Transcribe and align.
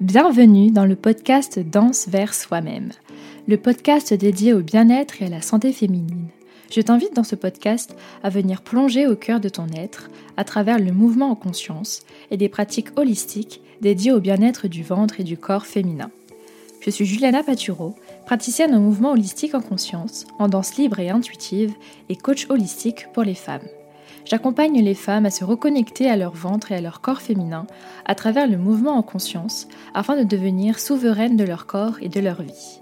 Bienvenue 0.00 0.70
dans 0.70 0.84
le 0.84 0.94
podcast 0.94 1.58
Danse 1.58 2.06
vers 2.08 2.34
soi-même, 2.34 2.90
le 3.48 3.56
podcast 3.56 4.12
dédié 4.12 4.52
au 4.52 4.60
bien-être 4.60 5.22
et 5.22 5.24
à 5.24 5.30
la 5.30 5.40
santé 5.40 5.72
féminine. 5.72 6.28
Je 6.70 6.82
t'invite 6.82 7.16
dans 7.16 7.24
ce 7.24 7.34
podcast 7.34 7.96
à 8.22 8.28
venir 8.28 8.60
plonger 8.60 9.06
au 9.06 9.16
cœur 9.16 9.40
de 9.40 9.48
ton 9.48 9.68
être 9.74 10.10
à 10.36 10.44
travers 10.44 10.78
le 10.78 10.92
mouvement 10.92 11.30
en 11.30 11.34
conscience 11.34 12.02
et 12.30 12.36
des 12.36 12.50
pratiques 12.50 12.90
holistiques 12.96 13.62
dédiées 13.80 14.12
au 14.12 14.20
bien-être 14.20 14.68
du 14.68 14.82
ventre 14.82 15.18
et 15.20 15.24
du 15.24 15.38
corps 15.38 15.64
féminin. 15.64 16.10
Je 16.82 16.90
suis 16.90 17.06
Juliana 17.06 17.42
Paturo, 17.42 17.94
praticienne 18.26 18.74
en 18.74 18.80
mouvement 18.80 19.12
holistique 19.12 19.54
en 19.54 19.62
conscience, 19.62 20.26
en 20.38 20.48
danse 20.48 20.76
libre 20.76 21.00
et 21.00 21.08
intuitive 21.08 21.72
et 22.10 22.16
coach 22.16 22.50
holistique 22.50 23.06
pour 23.14 23.22
les 23.22 23.34
femmes. 23.34 23.66
J'accompagne 24.26 24.82
les 24.82 24.94
femmes 24.94 25.24
à 25.24 25.30
se 25.30 25.44
reconnecter 25.44 26.10
à 26.10 26.16
leur 26.16 26.32
ventre 26.32 26.72
et 26.72 26.74
à 26.74 26.80
leur 26.80 27.00
corps 27.00 27.20
féminin 27.20 27.66
à 28.06 28.16
travers 28.16 28.48
le 28.48 28.56
mouvement 28.56 28.96
en 28.96 29.02
conscience 29.02 29.68
afin 29.94 30.16
de 30.16 30.24
devenir 30.24 30.80
souveraines 30.80 31.36
de 31.36 31.44
leur 31.44 31.66
corps 31.66 31.98
et 32.00 32.08
de 32.08 32.18
leur 32.18 32.42
vie. 32.42 32.80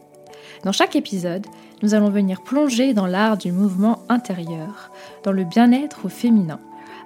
Dans 0.65 0.73
chaque 0.73 0.97
épisode, 0.97 1.47
nous 1.83 1.95
allons 1.95 2.09
venir 2.09 2.43
plonger 2.43 2.95
dans 2.95 3.07
l'art 3.07 3.37
du 3.37 3.53
mouvement 3.53 3.99
intérieur, 4.09 4.91
dans 5.23 5.33
le 5.33 5.45
bien-être 5.45 6.07
au 6.07 6.09
féminin, 6.09 6.61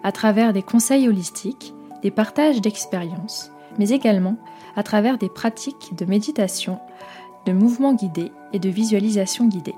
à 0.04 0.12
travers 0.12 0.52
des 0.52 0.62
conseils 0.62 1.08
holistiques, 1.08 1.74
des 2.02 2.12
partages 2.12 2.60
d'expériences, 2.60 3.50
mais 3.76 3.88
également 3.88 4.36
à 4.76 4.84
travers 4.84 5.18
des 5.18 5.28
pratiques 5.28 5.96
de 5.98 6.04
méditation, 6.04 6.78
de 7.44 7.52
mouvement 7.52 7.92
guidé 7.92 8.30
et 8.52 8.60
de 8.60 8.68
visualisation 8.68 9.46
guidée. 9.46 9.74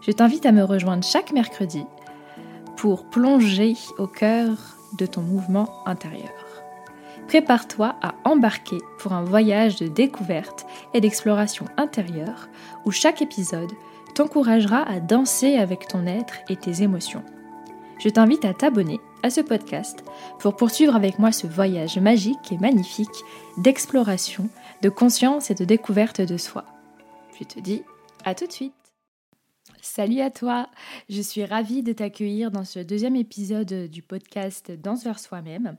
Je 0.00 0.12
t'invite 0.12 0.46
à 0.46 0.52
me 0.52 0.62
rejoindre 0.62 1.04
chaque 1.04 1.32
mercredi 1.32 1.84
pour 2.84 3.06
plonger 3.06 3.78
au 3.96 4.06
cœur 4.06 4.58
de 4.98 5.06
ton 5.06 5.22
mouvement 5.22 5.70
intérieur. 5.86 6.28
Prépare-toi 7.28 7.96
à 8.02 8.14
embarquer 8.24 8.76
pour 8.98 9.14
un 9.14 9.24
voyage 9.24 9.76
de 9.76 9.88
découverte 9.88 10.66
et 10.92 11.00
d'exploration 11.00 11.64
intérieure 11.78 12.50
où 12.84 12.90
chaque 12.90 13.22
épisode 13.22 13.72
t'encouragera 14.14 14.82
à 14.82 15.00
danser 15.00 15.56
avec 15.56 15.88
ton 15.88 16.06
être 16.06 16.34
et 16.50 16.56
tes 16.56 16.82
émotions. 16.82 17.22
Je 18.00 18.10
t'invite 18.10 18.44
à 18.44 18.52
t'abonner 18.52 19.00
à 19.22 19.30
ce 19.30 19.40
podcast 19.40 20.04
pour 20.38 20.54
poursuivre 20.54 20.94
avec 20.94 21.18
moi 21.18 21.32
ce 21.32 21.46
voyage 21.46 21.98
magique 21.98 22.52
et 22.52 22.58
magnifique 22.58 23.24
d'exploration, 23.56 24.50
de 24.82 24.90
conscience 24.90 25.50
et 25.50 25.54
de 25.54 25.64
découverte 25.64 26.20
de 26.20 26.36
soi. 26.36 26.66
Je 27.40 27.44
te 27.44 27.60
dis 27.60 27.82
à 28.26 28.34
tout 28.34 28.46
de 28.46 28.52
suite. 28.52 28.83
Salut 29.84 30.20
à 30.20 30.30
toi, 30.30 30.70
je 31.10 31.20
suis 31.20 31.44
ravie 31.44 31.82
de 31.82 31.92
t'accueillir 31.92 32.50
dans 32.50 32.64
ce 32.64 32.78
deuxième 32.78 33.16
épisode 33.16 33.90
du 33.90 34.00
podcast 34.00 34.72
Danse 34.72 35.04
vers 35.04 35.18
soi-même. 35.18 35.76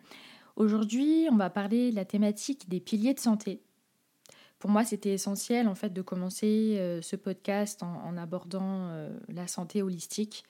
Aujourd'hui, 0.57 1.27
on 1.31 1.35
va 1.37 1.49
parler 1.49 1.89
de 1.89 1.95
la 1.95 2.05
thématique 2.05 2.69
des 2.69 2.79
piliers 2.79 3.15
de 3.15 3.19
santé. 3.19 3.63
Pour 4.59 4.69
moi, 4.69 4.85
c'était 4.85 5.09
essentiel 5.09 5.67
en 5.67 5.73
fait 5.73 5.89
de 5.89 6.03
commencer 6.03 6.75
euh, 6.77 7.01
ce 7.01 7.15
podcast 7.15 7.81
en, 7.81 8.15
abordant 8.15 8.89
euh, 8.89 9.09
la 9.27 9.47
santé 9.47 9.81
holistique, 9.81 10.43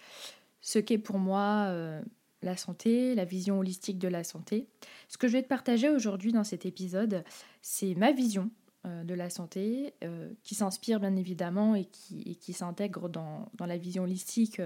ce 0.59 0.77
qu'est 0.77 0.97
pour 0.97 1.17
moi 1.17 1.67
euh, 1.69 2.01
la 2.41 2.57
santé, 2.57 3.15
la 3.15 3.23
vision 3.23 3.57
holistique 3.57 3.99
de 3.99 4.09
la 4.09 4.25
santé. 4.25 4.67
Ce 5.07 5.17
que 5.17 5.29
je 5.29 5.31
vais 5.31 5.43
te 5.43 5.47
partager 5.47 5.89
aujourd'hui 5.89 6.33
dans 6.33 6.43
cet 6.43 6.65
épisode, 6.65 7.23
c'est 7.61 7.95
ma 7.95 8.11
vision 8.11 8.51
de 9.03 9.13
la 9.13 9.29
santé, 9.29 9.93
euh, 10.03 10.31
qui 10.43 10.55
s'inspire 10.55 10.99
bien 10.99 11.15
évidemment 11.15 11.75
et 11.75 11.85
qui, 11.85 12.35
qui 12.35 12.53
s'intègre 12.53 13.09
dans, 13.09 13.49
dans, 13.55 13.65
la 13.65 13.77
vision 13.77 14.03
holistique 14.03 14.61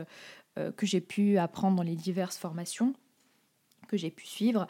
euh, 0.58 0.72
que 0.72 0.86
j'ai 0.86 1.02
pu 1.02 1.38
apprendre 1.38 1.78
dans 1.78 1.84
les 1.84 1.95
diverses 1.95 2.38
formations 2.38 2.94
que 3.88 3.98
j'ai 3.98 4.11
pu 4.11 4.28
suivre, 4.28 4.67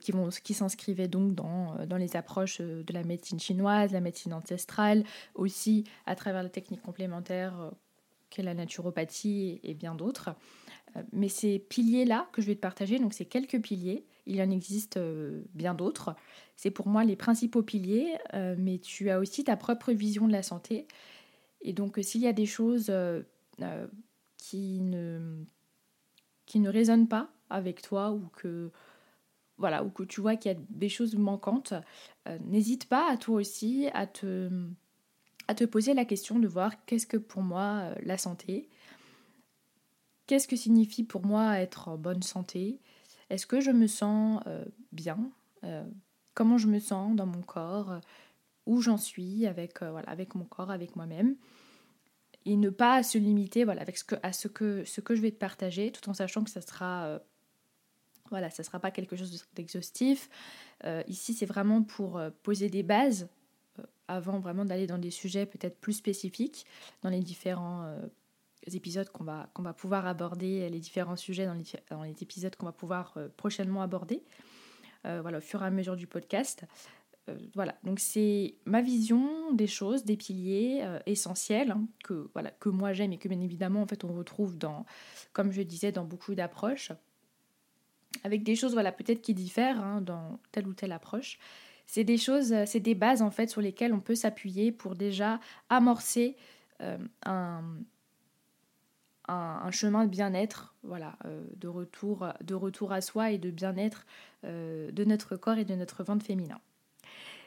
qui, 0.00 0.10
vont, 0.10 0.30
qui 0.30 0.54
s'inscrivaient 0.54 1.06
donc 1.06 1.34
dans, 1.34 1.84
dans 1.84 1.98
les 1.98 2.16
approches 2.16 2.62
de 2.62 2.92
la 2.94 3.02
médecine 3.04 3.38
chinoise, 3.38 3.92
la 3.92 4.00
médecine 4.00 4.32
ancestrale, 4.32 5.04
aussi 5.34 5.84
à 6.06 6.16
travers 6.16 6.42
la 6.42 6.48
technique 6.48 6.80
complémentaire 6.80 7.72
qu'est 8.30 8.42
la 8.42 8.54
naturopathie 8.54 9.60
et 9.64 9.74
bien 9.74 9.94
d'autres. 9.94 10.30
Mais 11.12 11.28
ces 11.28 11.58
piliers-là 11.58 12.26
que 12.32 12.40
je 12.40 12.46
vais 12.46 12.54
te 12.54 12.60
partager, 12.60 12.98
donc 12.98 13.12
ces 13.12 13.26
quelques 13.26 13.60
piliers, 13.60 14.06
il 14.26 14.40
en 14.40 14.50
existe 14.50 14.96
euh, 14.96 15.42
bien 15.54 15.74
d'autres. 15.74 16.14
C'est 16.56 16.70
pour 16.70 16.88
moi 16.88 17.04
les 17.04 17.16
principaux 17.16 17.62
piliers, 17.62 18.16
euh, 18.32 18.54
mais 18.58 18.78
tu 18.78 19.10
as 19.10 19.18
aussi 19.18 19.44
ta 19.44 19.56
propre 19.56 19.92
vision 19.92 20.26
de 20.26 20.32
la 20.32 20.42
santé. 20.42 20.86
Et 21.62 21.72
donc 21.72 21.98
s'il 22.02 22.20
y 22.20 22.26
a 22.26 22.32
des 22.32 22.46
choses 22.46 22.86
euh, 22.90 23.22
qui, 24.38 24.80
ne, 24.80 25.44
qui 26.46 26.60
ne 26.60 26.68
résonnent 26.68 27.08
pas 27.08 27.30
avec 27.50 27.82
toi 27.82 28.12
ou 28.12 28.28
que, 28.34 28.70
voilà, 29.58 29.84
ou 29.84 29.90
que 29.90 30.02
tu 30.02 30.20
vois 30.20 30.36
qu'il 30.36 30.52
y 30.52 30.54
a 30.54 30.58
des 30.70 30.88
choses 30.88 31.14
manquantes, 31.16 31.74
n'hésite 32.46 32.88
pas 32.88 33.10
à 33.10 33.16
toi 33.16 33.36
aussi 33.36 33.88
à 33.94 34.06
te, 34.06 34.50
à 35.48 35.54
te 35.54 35.64
poser 35.64 35.94
la 35.94 36.04
question 36.04 36.38
de 36.38 36.48
voir 36.48 36.84
qu'est-ce 36.84 37.06
que 37.06 37.16
pour 37.16 37.42
moi 37.42 37.90
la 38.02 38.18
santé, 38.18 38.68
qu'est-ce 40.26 40.48
que 40.48 40.56
signifie 40.56 41.04
pour 41.04 41.24
moi 41.24 41.58
être 41.60 41.88
en 41.88 41.96
bonne 41.96 42.22
santé, 42.22 42.80
est-ce 43.34 43.46
que 43.46 43.60
je 43.60 43.70
me 43.70 43.86
sens 43.86 44.40
euh, 44.46 44.64
bien 44.92 45.18
euh, 45.64 45.84
Comment 46.34 46.58
je 46.58 46.68
me 46.68 46.78
sens 46.78 47.14
dans 47.14 47.26
mon 47.26 47.42
corps 47.42 48.00
Où 48.66 48.80
j'en 48.80 48.96
suis 48.96 49.46
avec, 49.46 49.82
euh, 49.82 49.90
voilà, 49.90 50.08
avec 50.08 50.34
mon 50.34 50.44
corps, 50.44 50.70
avec 50.70 50.96
moi-même 50.96 51.36
et 52.46 52.56
ne 52.56 52.68
pas 52.68 53.02
se 53.02 53.16
limiter 53.16 53.64
voilà, 53.64 53.80
avec 53.80 53.96
ce 53.96 54.04
que, 54.04 54.16
à 54.22 54.32
ce 54.32 54.48
que, 54.48 54.84
ce 54.84 55.00
que 55.00 55.14
je 55.14 55.22
vais 55.22 55.30
te 55.30 55.38
partager, 55.38 55.90
tout 55.90 56.08
en 56.10 56.14
sachant 56.14 56.44
que 56.44 56.50
ça 56.50 56.60
sera, 56.60 57.18
voilà, 58.28 58.50
ça 58.50 58.62
sera 58.62 58.78
pas 58.78 58.90
quelque 58.90 59.16
chose 59.16 59.46
d'exhaustif. 59.54 60.28
ici, 61.08 61.32
c'est 61.32 61.46
vraiment 61.46 61.82
pour 61.82 62.20
poser 62.42 62.68
des 62.68 62.82
bases 62.82 63.28
avant 64.08 64.40
vraiment 64.40 64.66
d'aller 64.66 64.86
dans 64.86 64.98
des 64.98 65.10
sujets 65.10 65.46
peut-être 65.46 65.78
plus 65.80 65.94
spécifiques 65.94 66.66
dans 67.00 67.08
les 67.08 67.20
différents 67.20 67.96
épisodes 68.72 69.08
qu'on 69.10 69.24
va, 69.24 69.48
qu'on 69.54 69.62
va 69.62 69.72
pouvoir 69.72 70.06
aborder, 70.06 70.68
les 70.68 70.80
différents 70.80 71.16
sujets 71.16 71.46
dans 71.46 71.54
les, 72.02 72.22
épisodes 72.22 72.54
qu'on 72.56 72.66
va 72.66 72.72
pouvoir 72.72 73.14
euh, 73.16 73.28
prochainement 73.36 73.82
aborder, 73.82 74.22
euh, 75.06 75.20
voilà, 75.22 75.38
au 75.38 75.40
fur 75.40 75.62
et 75.62 75.66
à 75.66 75.70
mesure 75.70 75.96
du 75.96 76.06
podcast. 76.06 76.64
Euh, 77.28 77.36
voilà, 77.54 77.74
donc 77.84 78.00
c'est 78.00 78.54
ma 78.64 78.80
vision 78.80 79.52
des 79.52 79.66
choses, 79.66 80.04
des 80.04 80.16
piliers 80.16 80.86
essentiels 81.06 81.70
hein, 81.70 81.86
que, 82.02 82.28
voilà, 82.34 82.50
que 82.50 82.68
moi 82.68 82.92
j'aime 82.92 83.12
et 83.12 83.18
que 83.18 83.28
bien 83.28 83.40
évidemment 83.40 83.82
en 83.82 83.86
fait 83.86 84.04
on 84.04 84.12
retrouve 84.12 84.58
dans, 84.58 84.84
comme 85.32 85.50
je 85.50 85.62
disais, 85.62 85.92
dans 85.92 86.04
beaucoup 86.04 86.34
d'approches, 86.34 86.92
avec 88.24 88.42
des 88.42 88.56
choses 88.56 88.72
voilà 88.74 88.92
peut-être 88.92 89.22
qui 89.22 89.34
diffèrent 89.34 89.80
hein, 89.80 90.00
dans 90.00 90.38
telle 90.52 90.66
ou 90.66 90.74
telle 90.74 90.92
approche. 90.92 91.38
C'est 91.86 92.04
des 92.04 92.16
choses, 92.16 92.54
c'est 92.64 92.80
des 92.80 92.94
bases 92.94 93.20
en 93.20 93.30
fait 93.30 93.50
sur 93.50 93.60
lesquelles 93.60 93.92
on 93.92 94.00
peut 94.00 94.14
s'appuyer 94.14 94.72
pour 94.72 94.94
déjà 94.94 95.38
amorcer 95.68 96.34
un, 97.26 97.62
un, 99.28 99.70
chemin 99.70 100.04
de 100.04 100.10
bien-être, 100.10 100.74
voilà, 100.82 101.16
euh, 101.24 101.42
de, 101.56 101.68
retour, 101.68 102.26
de 102.42 102.54
retour 102.54 102.92
à 102.92 103.00
soi 103.00 103.30
et 103.30 103.38
de 103.38 103.50
bien-être 103.50 104.06
euh, 104.44 104.90
de 104.90 105.04
notre 105.04 105.36
corps 105.36 105.58
et 105.58 105.64
de 105.64 105.74
notre 105.74 106.04
ventre 106.04 106.24
féminin. 106.24 106.60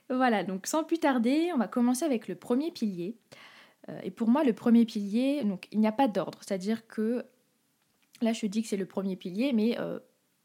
Voilà, 0.09 0.43
donc 0.43 0.67
sans 0.67 0.83
plus 0.83 0.99
tarder, 0.99 1.51
on 1.53 1.57
va 1.57 1.67
commencer 1.67 2.05
avec 2.05 2.27
le 2.27 2.35
premier 2.35 2.71
pilier. 2.71 3.15
Euh, 3.89 3.99
et 4.03 4.11
pour 4.11 4.29
moi, 4.29 4.43
le 4.43 4.53
premier 4.53 4.85
pilier, 4.85 5.43
donc 5.43 5.67
il 5.71 5.79
n'y 5.79 5.88
a 5.88 5.91
pas 5.91 6.07
d'ordre, 6.07 6.39
c'est-à-dire 6.41 6.88
que 6.88 7.25
là, 8.21 8.33
je 8.33 8.45
dis 8.47 8.63
que 8.63 8.67
c'est 8.67 8.77
le 8.77 8.85
premier 8.85 9.15
pilier, 9.15 9.53
mais 9.53 9.77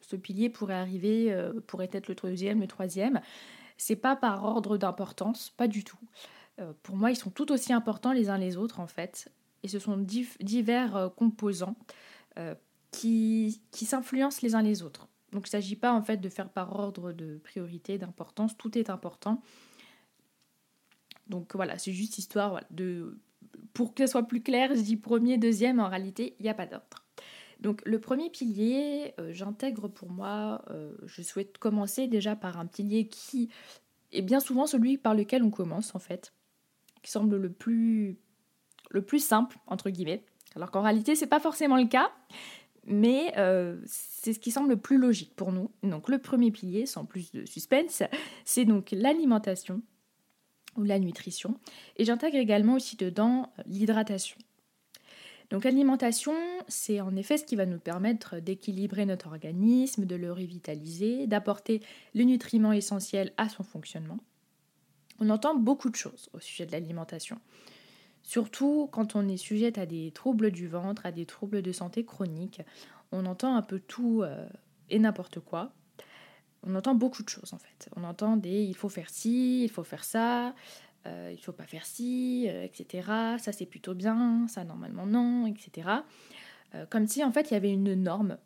ce 0.00 0.16
pilier 0.16 0.50
pourrait 0.50 0.74
arriver, 0.74 1.34
pourrait 1.66 1.88
être 1.92 2.08
le 2.08 2.14
deuxième, 2.14 2.60
le 2.60 2.66
troisième. 2.66 3.20
C'est 3.78 3.96
pas 3.96 4.16
par 4.16 4.44
ordre 4.44 4.76
d'importance, 4.76 5.50
pas 5.56 5.68
du 5.68 5.82
tout. 5.82 5.98
pour 6.82 6.96
moi, 6.96 7.10
ils 7.10 7.16
sont 7.16 7.30
tout 7.30 7.50
aussi 7.50 7.72
importants 7.72 8.12
les 8.12 8.28
uns 8.28 8.36
les 8.36 8.58
autres 8.58 8.80
en 8.80 8.86
fait 8.86 9.30
et 9.62 9.68
ce 9.68 9.78
sont 9.78 9.96
divers 9.96 10.96
euh, 10.96 11.08
composants 11.08 11.76
euh, 12.38 12.54
qui, 12.90 13.62
qui 13.70 13.84
s'influencent 13.84 14.40
les 14.42 14.54
uns 14.54 14.62
les 14.62 14.82
autres. 14.82 15.08
Donc 15.32 15.46
il 15.46 15.48
ne 15.48 15.62
s'agit 15.62 15.76
pas 15.76 15.92
en 15.92 16.02
fait 16.02 16.18
de 16.18 16.28
faire 16.28 16.50
par 16.50 16.78
ordre 16.78 17.12
de 17.12 17.38
priorité, 17.38 17.98
d'importance, 17.98 18.56
tout 18.56 18.76
est 18.76 18.90
important. 18.90 19.42
Donc 21.28 21.54
voilà, 21.54 21.78
c'est 21.78 21.92
juste 21.92 22.18
histoire 22.18 22.60
de... 22.70 23.18
Pour 23.72 23.94
que 23.94 24.06
ce 24.06 24.12
soit 24.12 24.24
plus 24.24 24.42
clair, 24.42 24.74
je 24.74 24.80
dis 24.80 24.96
premier, 24.96 25.38
deuxième, 25.38 25.80
en 25.80 25.88
réalité, 25.88 26.36
il 26.38 26.42
n'y 26.42 26.48
a 26.50 26.54
pas 26.54 26.66
d'ordre. 26.66 27.04
Donc 27.60 27.80
le 27.86 27.98
premier 28.00 28.28
pilier, 28.28 29.14
euh, 29.18 29.32
j'intègre 29.32 29.88
pour 29.88 30.10
moi, 30.10 30.64
je 31.04 31.22
souhaite 31.22 31.56
commencer 31.58 32.08
déjà 32.08 32.36
par 32.36 32.58
un 32.58 32.66
pilier 32.66 33.06
qui 33.06 33.48
est 34.10 34.22
bien 34.22 34.40
souvent 34.40 34.66
celui 34.66 34.98
par 34.98 35.14
lequel 35.14 35.42
on 35.42 35.50
commence 35.50 35.94
en 35.94 35.98
fait, 35.98 36.34
qui 37.02 37.10
semble 37.10 37.36
le 37.36 37.50
plus 37.50 38.18
le 38.92 39.02
plus 39.02 39.24
simple, 39.24 39.58
entre 39.66 39.90
guillemets. 39.90 40.24
Alors 40.54 40.70
qu'en 40.70 40.82
réalité, 40.82 41.14
c'est 41.14 41.26
pas 41.26 41.40
forcément 41.40 41.76
le 41.76 41.86
cas, 41.86 42.12
mais 42.84 43.32
euh, 43.36 43.80
c'est 43.86 44.32
ce 44.32 44.38
qui 44.38 44.50
semble 44.50 44.70
le 44.70 44.76
plus 44.76 44.98
logique 44.98 45.34
pour 45.34 45.52
nous. 45.52 45.70
Donc 45.82 46.08
le 46.08 46.18
premier 46.18 46.50
pilier, 46.50 46.86
sans 46.86 47.04
plus 47.04 47.32
de 47.32 47.44
suspense, 47.46 48.02
c'est 48.44 48.64
donc 48.64 48.90
l'alimentation 48.92 49.82
ou 50.76 50.84
la 50.84 50.98
nutrition. 50.98 51.58
Et 51.96 52.04
j'intègre 52.04 52.38
également 52.38 52.74
aussi 52.74 52.96
dedans 52.96 53.52
l'hydratation. 53.66 54.38
Donc 55.50 55.64
l'alimentation, 55.64 56.32
c'est 56.66 57.02
en 57.02 57.14
effet 57.14 57.36
ce 57.36 57.44
qui 57.44 57.56
va 57.56 57.66
nous 57.66 57.78
permettre 57.78 58.40
d'équilibrer 58.40 59.04
notre 59.04 59.26
organisme, 59.26 60.06
de 60.06 60.16
le 60.16 60.32
revitaliser, 60.32 61.26
d'apporter 61.26 61.82
les 62.14 62.24
nutriments 62.24 62.72
essentiels 62.72 63.34
à 63.36 63.50
son 63.50 63.62
fonctionnement. 63.62 64.18
On 65.20 65.28
entend 65.28 65.54
beaucoup 65.54 65.90
de 65.90 65.94
choses 65.94 66.30
au 66.32 66.40
sujet 66.40 66.64
de 66.64 66.72
l'alimentation. 66.72 67.38
Surtout 68.22 68.88
quand 68.92 69.16
on 69.16 69.28
est 69.28 69.36
sujet 69.36 69.78
à 69.78 69.86
des 69.86 70.12
troubles 70.12 70.50
du 70.50 70.68
ventre, 70.68 71.04
à 71.04 71.12
des 71.12 71.26
troubles 71.26 71.62
de 71.62 71.72
santé 71.72 72.04
chroniques. 72.04 72.62
On 73.10 73.26
entend 73.26 73.56
un 73.56 73.62
peu 73.62 73.80
tout 73.80 74.22
euh, 74.22 74.48
et 74.88 74.98
n'importe 74.98 75.40
quoi. 75.40 75.72
On 76.62 76.74
entend 76.76 76.94
beaucoup 76.94 77.24
de 77.24 77.28
choses 77.28 77.52
en 77.52 77.58
fait. 77.58 77.90
On 77.96 78.04
entend 78.04 78.36
des 78.36 78.62
il 78.62 78.76
faut 78.76 78.88
faire 78.88 79.10
ci, 79.10 79.64
il 79.64 79.70
faut 79.70 79.82
faire 79.82 80.04
ça, 80.04 80.54
euh, 81.06 81.30
il 81.32 81.42
faut 81.42 81.52
pas 81.52 81.66
faire 81.66 81.84
ci, 81.84 82.46
euh, 82.48 82.62
etc. 82.62 83.08
Ça 83.38 83.50
c'est 83.52 83.66
plutôt 83.66 83.94
bien, 83.94 84.46
ça 84.48 84.64
normalement 84.64 85.04
non, 85.04 85.46
etc. 85.46 85.88
comme 86.88 87.06
si 87.06 87.24
en 87.24 87.32
fait 87.32 87.50
il 87.50 87.54
y 87.54 87.56
avait 87.56 87.72
une 87.72 87.94
norme 87.94 88.38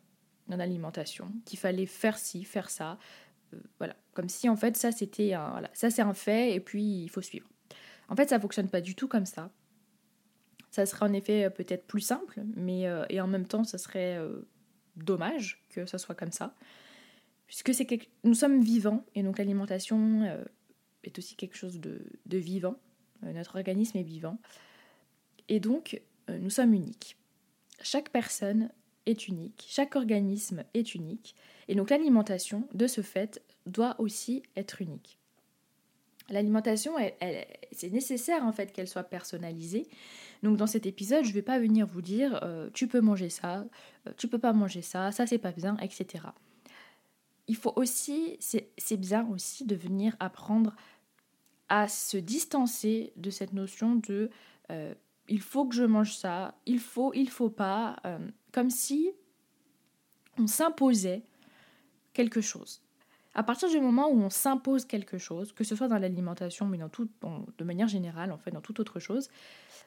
dans 0.47 0.57
l'alimentation, 0.57 1.31
qu'il 1.45 1.59
fallait 1.59 1.85
faire 1.85 2.17
ci, 2.17 2.43
faire 2.43 2.69
ça. 2.69 2.97
voilà, 3.77 3.95
comme 4.13 4.27
si 4.27 4.49
en 4.49 4.55
fait 4.55 4.75
ça 4.75 4.91
c'était 4.91 5.33
un, 5.33 5.61
ça 5.73 5.91
c'est 5.91 6.01
un 6.01 6.13
fait 6.15 6.53
et 6.55 6.59
puis 6.59 7.03
il 7.03 7.09
faut 7.09 7.21
suivre. 7.21 7.47
En 8.09 8.15
fait 8.15 8.29
ça 8.29 8.39
fonctionne 8.39 8.69
pas 8.69 8.81
du 8.81 8.95
tout 8.95 9.07
comme 9.07 9.27
ça. 9.27 9.51
Ça 10.71 10.85
serait 10.85 11.05
en 11.05 11.13
effet 11.13 11.45
euh, 11.45 11.49
peut-être 11.49 11.85
plus 11.85 12.01
simple, 12.01 12.41
mais 12.55 12.87
euh, 12.87 13.05
et 13.09 13.21
en 13.21 13.27
même 13.27 13.45
temps, 13.45 13.63
ça 13.63 13.77
serait 13.77 14.17
euh, 14.17 14.47
dommage 14.95 15.63
que 15.69 15.85
ça 15.85 15.97
soit 15.97 16.15
comme 16.15 16.31
ça, 16.31 16.53
puisque 17.47 17.73
c'est 17.73 17.87
nous 18.23 18.33
sommes 18.33 18.61
vivants 18.61 19.05
et 19.15 19.23
donc 19.23 19.37
l'alimentation 19.37 20.25
est 21.03 21.17
aussi 21.17 21.35
quelque 21.35 21.55
chose 21.55 21.79
de, 21.79 22.01
de 22.25 22.37
vivant. 22.37 22.75
notre 23.21 23.55
organisme 23.55 23.97
est 23.97 24.03
vivant 24.03 24.39
et 25.47 25.59
donc 25.59 26.01
nous 26.27 26.49
sommes 26.49 26.73
uniques. 26.73 27.15
Chaque 27.81 28.09
personne 28.09 28.69
est 29.05 29.27
unique, 29.27 29.65
chaque 29.69 29.95
organisme 29.95 30.63
est 30.73 30.95
unique, 30.95 31.35
et 31.67 31.75
donc 31.75 31.89
l'alimentation, 31.89 32.67
de 32.73 32.87
ce 32.87 33.01
fait, 33.01 33.41
doit 33.65 33.95
aussi 33.99 34.43
être 34.55 34.81
unique. 34.81 35.19
L'alimentation, 36.29 36.93
c'est 37.71 37.89
nécessaire 37.89 38.43
en 38.43 38.51
fait 38.51 38.73
qu'elle 38.73 38.87
soit 38.87 39.03
personnalisée. 39.03 39.87
Donc 40.43 40.57
dans 40.57 40.67
cet 40.67 40.85
épisode, 40.85 41.23
je 41.23 41.29
ne 41.29 41.33
vais 41.33 41.41
pas 41.41 41.59
venir 41.59 41.87
vous 41.87 42.01
dire 42.01 42.39
euh, 42.43 42.69
tu 42.73 42.87
peux 42.87 43.01
manger 43.01 43.29
ça, 43.29 43.65
euh, 44.07 44.11
tu 44.17 44.27
peux 44.27 44.37
pas 44.37 44.53
manger 44.53 44.81
ça, 44.81 45.11
ça 45.11 45.25
c'est 45.25 45.37
pas 45.37 45.51
bien, 45.51 45.77
etc. 45.77 46.25
Il 47.47 47.55
faut 47.55 47.71
aussi, 47.77 48.37
c'est 48.39 48.97
bien 48.97 49.27
aussi 49.29 49.65
de 49.65 49.75
venir 49.75 50.15
apprendre 50.19 50.75
à 51.69 51.87
se 51.87 52.17
distancer 52.17 53.13
de 53.15 53.29
cette 53.29 53.53
notion 53.53 53.95
de 53.95 54.29
euh, 54.69 54.93
il 55.29 55.41
faut 55.41 55.65
que 55.65 55.75
je 55.75 55.83
mange 55.83 56.13
ça, 56.13 56.55
il 56.65 56.79
faut, 56.79 57.13
il 57.13 57.29
faut 57.29 57.49
pas, 57.49 57.97
comme 58.53 58.69
si 58.69 59.11
on 60.37 60.47
s'imposait 60.47 61.23
quelque 62.13 62.39
chose. 62.39 62.81
À 63.37 63.43
partir 63.43 63.69
du 63.69 63.79
moment 63.79 64.09
où 64.09 64.19
on 64.19 64.31
s'impose 64.31 64.85
quelque 64.85 65.19
chose, 65.19 65.53
que 65.53 65.63
ce 65.63 65.75
soit 65.75 65.87
dans 65.87 65.99
l'alimentation, 65.99 66.65
mais 66.65 66.79
dans 66.79 66.89
tout, 66.89 67.07
de 67.59 67.63
manière 67.63 67.87
générale, 67.87 68.31
en 68.31 68.39
fait, 68.39 68.49
dans 68.49 68.61
toute 68.61 68.79
autre 68.79 68.99
chose, 68.99 69.29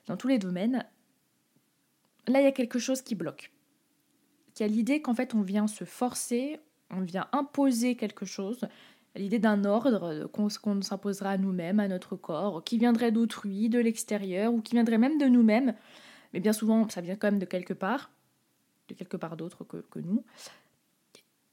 dans 0.07 0.17
tous 0.17 0.29
les 0.29 0.39
domaines, 0.39 0.87
là, 2.29 2.41
il 2.41 2.45
y 2.45 2.47
a 2.47 2.53
quelque 2.53 2.79
chose 2.79 3.03
qui 3.03 3.17
bloque. 3.17 3.51
Il 4.55 4.63
y 4.63 4.65
a 4.65 4.69
l'idée 4.69 5.03
qu'en 5.03 5.15
fait, 5.15 5.35
on 5.35 5.43
vient 5.43 5.67
se 5.67 5.83
forcer, 5.83 6.61
on 6.91 7.01
vient 7.01 7.27
imposer 7.33 7.97
quelque 7.97 8.25
chose, 8.25 8.69
l'idée 9.17 9.41
d'un 9.41 9.65
ordre 9.65 10.27
qu'on 10.27 10.49
s'imposera 10.49 11.31
à 11.31 11.37
nous-mêmes, 11.37 11.81
à 11.81 11.89
notre 11.89 12.15
corps, 12.15 12.63
qui 12.63 12.79
viendrait 12.79 13.11
d'autrui, 13.11 13.69
de 13.69 13.81
l'extérieur, 13.81 14.55
ou 14.55 14.61
qui 14.61 14.75
viendrait 14.75 14.99
même 14.99 15.19
de 15.19 15.27
nous-mêmes. 15.27 15.75
Mais 16.33 16.39
bien 16.39 16.53
souvent, 16.53 16.89
ça 16.89 17.01
vient 17.01 17.17
quand 17.17 17.33
même 17.33 17.41
de 17.41 17.47
quelque 17.47 17.75
part, 17.75 18.13
de 18.87 18.95
quelque 18.95 19.17
part 19.17 19.37
d'autre 19.37 19.65
que 19.65 19.99
nous. 19.99 20.23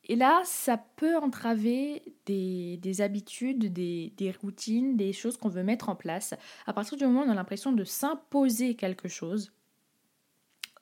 Et 0.10 0.16
là, 0.16 0.42
ça 0.46 0.78
peut 0.96 1.18
entraver 1.18 2.02
des, 2.26 3.02
habitudes, 3.02 3.74
des, 3.74 4.36
routines, 4.42 4.96
des 4.96 5.12
choses 5.12 5.38
qu'on 5.38 5.50
veut 5.50 5.64
mettre 5.64 5.90
en 5.90 5.96
place. 5.96 6.34
À 6.66 6.74
partir 6.74 6.98
du 6.98 7.06
moment 7.06 7.22
où 7.22 7.26
on 7.26 7.30
a 7.30 7.36
l'impression 7.36 7.74
de 7.74 7.84
s'imposer 7.84 8.76
quelque 8.76 9.10
chose, 9.10 9.52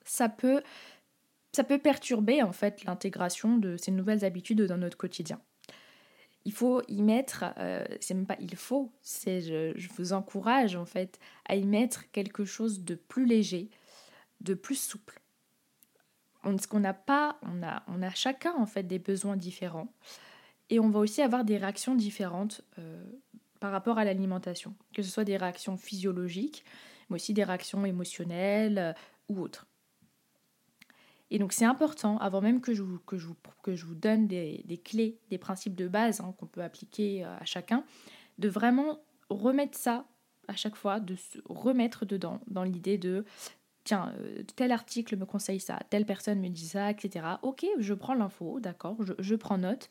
ça 0.03 0.29
peut, 0.29 0.61
ça 1.53 1.63
peut 1.63 1.79
perturber 1.79 2.43
en 2.43 2.51
fait 2.51 2.83
l'intégration 2.83 3.57
de 3.57 3.77
ces 3.77 3.91
nouvelles 3.91 4.23
habitudes 4.23 4.61
dans 4.61 4.77
notre 4.77 4.97
quotidien. 4.97 5.41
Il 6.47 6.53
faut 6.53 6.83
y 6.87 7.01
mettre, 7.01 7.45
euh, 7.57 7.83
c'est 7.99 8.13
même 8.13 8.27
pas 8.27 8.37
il 8.39 8.55
faut, 8.55 8.91
c'est 9.01 9.41
je, 9.41 9.73
je 9.75 9.89
vous 9.97 10.13
encourage 10.13 10.75
en 10.75 10.85
fait 10.85 11.19
à 11.49 11.55
y 11.55 11.63
mettre 11.63 12.11
quelque 12.11 12.45
chose 12.45 12.83
de 12.83 12.93
plus 12.93 13.25
léger, 13.25 13.71
de 14.41 14.53
plus 14.53 14.75
souple 14.75 15.19
ce 16.61 16.67
qu'on 16.67 16.79
n'a 16.79 16.93
pas, 16.93 17.37
on 17.41 17.63
a, 17.63 17.83
on 17.87 18.09
chacun 18.11 18.53
en 18.55 18.65
fait 18.65 18.83
des 18.83 18.99
besoins 18.99 19.35
différents 19.35 19.93
et 20.69 20.79
on 20.79 20.89
va 20.89 20.99
aussi 20.99 21.21
avoir 21.21 21.43
des 21.43 21.57
réactions 21.57 21.95
différentes 21.95 22.61
euh, 22.79 23.03
par 23.59 23.71
rapport 23.71 23.97
à 23.97 24.05
l'alimentation, 24.05 24.75
que 24.93 25.01
ce 25.01 25.09
soit 25.09 25.23
des 25.23 25.37
réactions 25.37 25.77
physiologiques, 25.77 26.65
mais 27.09 27.15
aussi 27.15 27.33
des 27.33 27.43
réactions 27.43 27.85
émotionnelles 27.85 28.77
euh, 28.77 28.93
ou 29.29 29.41
autres. 29.41 29.67
Et 31.31 31.39
donc 31.39 31.53
c'est 31.53 31.65
important, 31.65 32.17
avant 32.19 32.41
même 32.41 32.61
que 32.61 32.73
je 32.73 32.83
vous 32.83 33.95
donne 33.95 34.27
des, 34.27 34.81
clés, 34.83 35.19
des 35.29 35.37
principes 35.37 35.75
de 35.75 35.87
base 35.87 36.21
hein, 36.21 36.33
qu'on 36.37 36.45
peut 36.45 36.63
appliquer 36.63 37.25
euh, 37.25 37.35
à 37.37 37.45
chacun, 37.45 37.83
de 38.37 38.49
vraiment 38.49 38.99
remettre 39.29 39.77
ça 39.77 40.05
à 40.47 40.55
chaque 40.55 40.75
fois, 40.75 40.99
de 40.99 41.15
se 41.15 41.39
remettre 41.45 42.05
dedans, 42.05 42.39
dans 42.47 42.63
l'idée 42.63 42.99
de 42.99 43.25
tiens, 43.85 44.13
euh, 44.19 44.43
tel 44.57 44.73
article 44.73 45.15
me 45.15 45.25
conseille 45.25 45.61
ça, 45.61 45.79
telle 45.89 46.05
personne 46.05 46.41
me 46.41 46.49
dit 46.49 46.67
ça, 46.67 46.91
etc. 46.91 47.25
Ok, 47.41 47.65
je 47.79 47.93
prends 47.93 48.15
l'info, 48.15 48.59
d'accord, 48.59 48.97
je, 49.19 49.35
prends 49.35 49.57
note, 49.57 49.87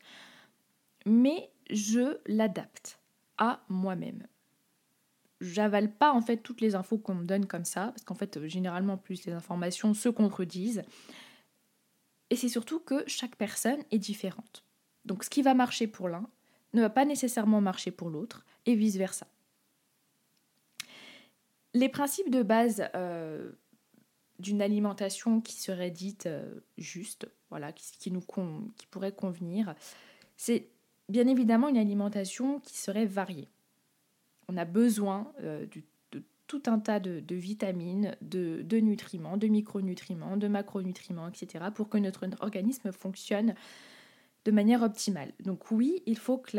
mais 1.07 1.49
je 1.71 2.19
l'adapte 2.27 2.99
à 3.39 3.61
moi-même. 3.69 4.27
J'avale 5.41 5.91
pas 5.91 6.13
en 6.13 6.21
fait 6.21 6.37
toutes 6.37 6.61
les 6.61 6.75
infos 6.75 6.97
qu'on 6.97 7.15
me 7.15 7.25
donne 7.25 7.47
comme 7.47 7.65
ça, 7.65 7.87
parce 7.87 8.03
qu'en 8.03 8.15
fait, 8.15 8.45
généralement, 8.45 8.97
plus 8.97 9.25
les 9.25 9.33
informations 9.33 9.93
se 9.93 10.09
contredisent. 10.09 10.83
Et 12.29 12.35
c'est 12.35 12.49
surtout 12.49 12.79
que 12.79 13.03
chaque 13.07 13.35
personne 13.35 13.79
est 13.91 13.99
différente. 13.99 14.63
Donc 15.05 15.23
ce 15.23 15.29
qui 15.29 15.41
va 15.41 15.53
marcher 15.53 15.87
pour 15.87 16.09
l'un 16.09 16.27
ne 16.73 16.81
va 16.81 16.89
pas 16.89 17.05
nécessairement 17.05 17.61
marcher 17.61 17.91
pour 17.91 18.09
l'autre, 18.09 18.45
et 18.65 18.75
vice-versa. 18.75 19.27
Les 21.73 21.89
principes 21.89 22.29
de 22.29 22.43
base 22.43 22.89
euh, 22.95 23.51
d'une 24.39 24.61
alimentation 24.61 25.41
qui 25.41 25.59
serait 25.59 25.91
dite 25.91 26.25
euh, 26.25 26.59
juste, 26.77 27.29
voilà, 27.49 27.71
qui, 27.71 28.11
nous 28.11 28.23
qui 28.77 28.87
pourrait 28.87 29.13
convenir, 29.13 29.75
c'est 30.35 30.69
bien 31.09 31.27
évidemment 31.27 31.69
une 31.69 31.77
alimentation 31.77 32.59
qui 32.59 32.77
serait 32.77 33.05
variée. 33.05 33.47
On 34.47 34.57
a 34.57 34.65
besoin 34.65 35.31
euh, 35.41 35.65
de 35.67 35.81
tout 36.47 36.63
un 36.67 36.79
tas 36.79 36.99
de, 36.99 37.35
vitamines, 37.35 38.15
de, 38.21 38.77
nutriments, 38.77 39.37
de 39.37 39.47
micronutriments, 39.47 40.37
de 40.37 40.47
macronutriments, 40.47 41.27
etc., 41.27 41.65
pour 41.73 41.89
que 41.89 41.97
notre 41.97 42.27
organisme 42.39 42.91
fonctionne 42.91 43.55
de 44.43 44.51
manière 44.51 44.83
optimale. 44.83 45.33
Donc 45.43 45.71
oui, 45.71 46.03
il 46.05 46.17
faut 46.17 46.37
que 46.37 46.51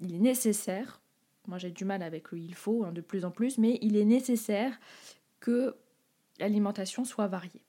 il 0.00 0.14
est 0.14 0.20
nécessaire, 0.20 1.02
moi 1.46 1.58
j'ai 1.58 1.70
du 1.70 1.84
mal 1.84 2.02
avec 2.02 2.32
le 2.32 2.38
il 2.38 2.54
faut 2.54 2.84
hein, 2.84 2.92
de 2.92 3.02
plus 3.02 3.26
en 3.26 3.30
plus, 3.30 3.58
mais 3.58 3.78
il 3.82 3.96
est 3.96 4.06
nécessaire 4.06 4.80
que 5.38 5.76
l'alimentation 6.40 7.04
soit 7.04 7.28
variée. 7.28 7.62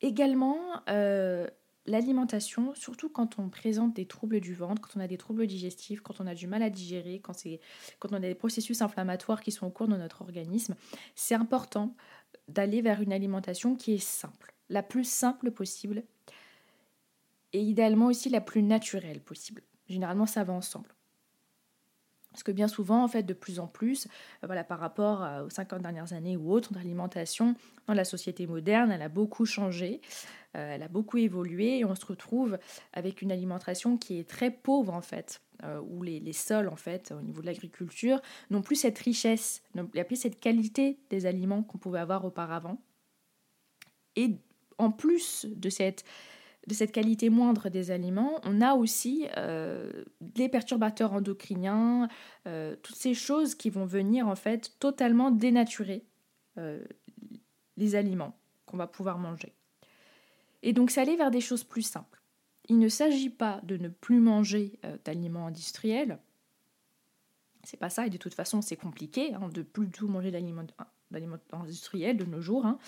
Également, 0.00 0.58
euh, 0.88 1.48
l'alimentation, 1.86 2.74
surtout 2.74 3.08
quand 3.08 3.38
on 3.38 3.48
présente 3.48 3.94
des 3.94 4.06
troubles 4.06 4.40
du 4.40 4.54
ventre, 4.54 4.80
quand 4.80 4.96
on 4.96 5.02
a 5.02 5.08
des 5.08 5.18
troubles 5.18 5.46
digestifs, 5.46 6.00
quand 6.00 6.20
on 6.20 6.26
a 6.26 6.34
du 6.34 6.46
mal 6.46 6.62
à 6.62 6.70
digérer, 6.70 7.20
quand, 7.20 7.42
quand 7.98 8.12
on 8.12 8.16
a 8.16 8.20
des 8.20 8.34
processus 8.34 8.80
inflammatoires 8.82 9.40
qui 9.40 9.50
sont 9.50 9.66
au 9.66 9.70
cours 9.70 9.88
de 9.88 9.96
notre 9.96 10.22
organisme, 10.22 10.76
c'est 11.16 11.34
important 11.34 11.96
d'aller 12.46 12.80
vers 12.80 13.00
une 13.00 13.12
alimentation 13.12 13.74
qui 13.74 13.94
est 13.94 14.04
simple, 14.04 14.54
la 14.68 14.82
plus 14.82 15.04
simple 15.04 15.50
possible, 15.50 16.04
et 17.52 17.60
idéalement 17.60 18.06
aussi 18.06 18.28
la 18.28 18.42
plus 18.42 18.62
naturelle 18.62 19.20
possible. 19.20 19.62
Généralement, 19.88 20.26
ça 20.26 20.44
va 20.44 20.52
ensemble. 20.52 20.94
Parce 22.38 22.44
que 22.44 22.52
bien 22.52 22.68
souvent, 22.68 23.02
en 23.02 23.08
fait, 23.08 23.24
de 23.24 23.34
plus 23.34 23.58
en 23.58 23.66
plus, 23.66 24.06
euh, 24.06 24.46
voilà, 24.46 24.62
par 24.62 24.78
rapport 24.78 25.26
aux 25.44 25.50
50 25.50 25.82
dernières 25.82 26.12
années 26.12 26.36
ou 26.36 26.52
autres, 26.52 26.70
l'alimentation 26.72 27.56
dans 27.88 27.94
la 27.94 28.04
société 28.04 28.46
moderne, 28.46 28.92
elle 28.92 29.02
a 29.02 29.08
beaucoup 29.08 29.44
changé, 29.44 30.00
euh, 30.56 30.74
elle 30.76 30.84
a 30.84 30.88
beaucoup 30.88 31.16
évolué 31.16 31.78
et 31.78 31.84
on 31.84 31.96
se 31.96 32.06
retrouve 32.06 32.56
avec 32.92 33.22
une 33.22 33.32
alimentation 33.32 33.96
qui 33.96 34.20
est 34.20 34.28
très 34.28 34.52
pauvre 34.52 34.94
en 34.94 35.00
fait, 35.00 35.42
euh, 35.64 35.80
où 35.80 36.04
les, 36.04 36.32
sols 36.32 36.68
en 36.68 36.76
fait, 36.76 37.12
au 37.12 37.22
niveau 37.22 37.40
de 37.40 37.46
l'agriculture, 37.46 38.20
n'ont 38.50 38.62
plus 38.62 38.76
cette 38.76 39.00
richesse, 39.00 39.64
n'ont 39.74 39.88
plus 39.88 40.14
cette 40.14 40.38
qualité 40.38 41.00
des 41.10 41.26
aliments 41.26 41.64
qu'on 41.64 41.78
pouvait 41.78 41.98
avoir 41.98 42.24
auparavant. 42.24 42.80
Et 44.14 44.36
en 44.78 44.92
plus 44.92 45.44
de 45.50 45.70
cette 45.70 46.04
de 46.66 46.74
cette 46.74 46.92
qualité 46.92 47.30
moindre 47.30 47.70
des 47.70 47.90
aliments, 47.90 48.40
on 48.44 48.60
a 48.60 48.74
aussi 48.74 49.26
euh, 49.36 50.04
des 50.20 50.48
perturbateurs 50.48 51.12
endocriniens, 51.12 52.08
euh, 52.46 52.76
toutes 52.82 52.96
ces 52.96 53.14
choses 53.14 53.54
qui 53.54 53.70
vont 53.70 53.86
venir 53.86 54.28
en 54.28 54.34
fait 54.34 54.78
totalement 54.78 55.30
dénaturer 55.30 56.04
euh, 56.58 56.84
les 57.76 57.94
aliments 57.94 58.36
qu'on 58.66 58.76
va 58.76 58.86
pouvoir 58.86 59.18
manger. 59.18 59.54
Et 60.62 60.72
donc 60.72 60.90
c'est 60.90 61.00
aller 61.00 61.16
vers 61.16 61.30
des 61.30 61.40
choses 61.40 61.64
plus 61.64 61.82
simples. 61.82 62.20
Il 62.68 62.78
ne 62.78 62.88
s'agit 62.88 63.30
pas 63.30 63.60
de 63.62 63.78
ne 63.78 63.88
plus 63.88 64.20
manger 64.20 64.78
d'aliments 65.06 65.46
industriels, 65.46 66.18
C'est 67.64 67.78
pas 67.78 67.88
ça, 67.88 68.06
et 68.06 68.10
de 68.10 68.18
toute 68.18 68.34
façon, 68.34 68.60
c'est 68.60 68.76
compliqué 68.76 69.32
hein, 69.32 69.48
de 69.48 69.62
plus 69.62 69.88
tout 69.88 70.06
manger 70.06 70.30
d'aliments 70.30 70.66
industriels 71.52 72.18
de 72.18 72.26
nos 72.26 72.42
jours. 72.42 72.66
Hein. 72.66 72.78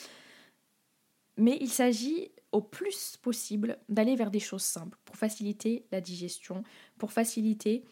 Mais 1.38 1.56
il 1.62 1.70
s'agit 1.70 2.30
au 2.52 2.60
plus 2.60 3.16
possible 3.16 3.78
d'aller 3.88 4.16
vers 4.16 4.30
des 4.30 4.40
choses 4.40 4.62
simples 4.62 4.98
pour 5.04 5.16
faciliter 5.16 5.86
la 5.92 6.00
digestion, 6.00 6.64
pour 6.98 7.12
faciliter 7.12 7.84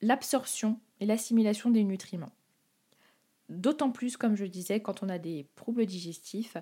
l'absorption 0.00 0.80
et 1.00 1.06
l'assimilation 1.06 1.70
des 1.70 1.84
nutriments. 1.84 2.32
D'autant 3.48 3.90
plus, 3.90 4.16
comme 4.16 4.36
je 4.36 4.44
disais, 4.44 4.80
quand 4.80 5.02
on 5.02 5.08
a 5.08 5.18
des 5.18 5.46
troubles 5.56 5.86
digestifs, 5.86 6.56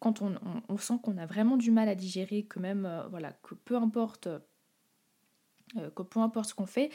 quand 0.00 0.20
on, 0.20 0.78
sent 0.78 0.94
qu'on 1.00 1.16
a 1.16 1.26
vraiment 1.26 1.56
du 1.56 1.70
mal 1.70 1.88
à 1.88 1.94
digérer, 1.94 2.42
que 2.42 2.58
même, 2.58 2.86
euh, 2.86 3.06
voilà, 3.08 3.32
que 3.44 3.54
peu 3.54 3.76
importe, 3.76 4.26
euh, 4.26 5.90
que 5.94 6.02
peu 6.02 6.18
importe 6.18 6.50
ce 6.50 6.54
qu'on 6.54 6.66
fait, 6.66 6.90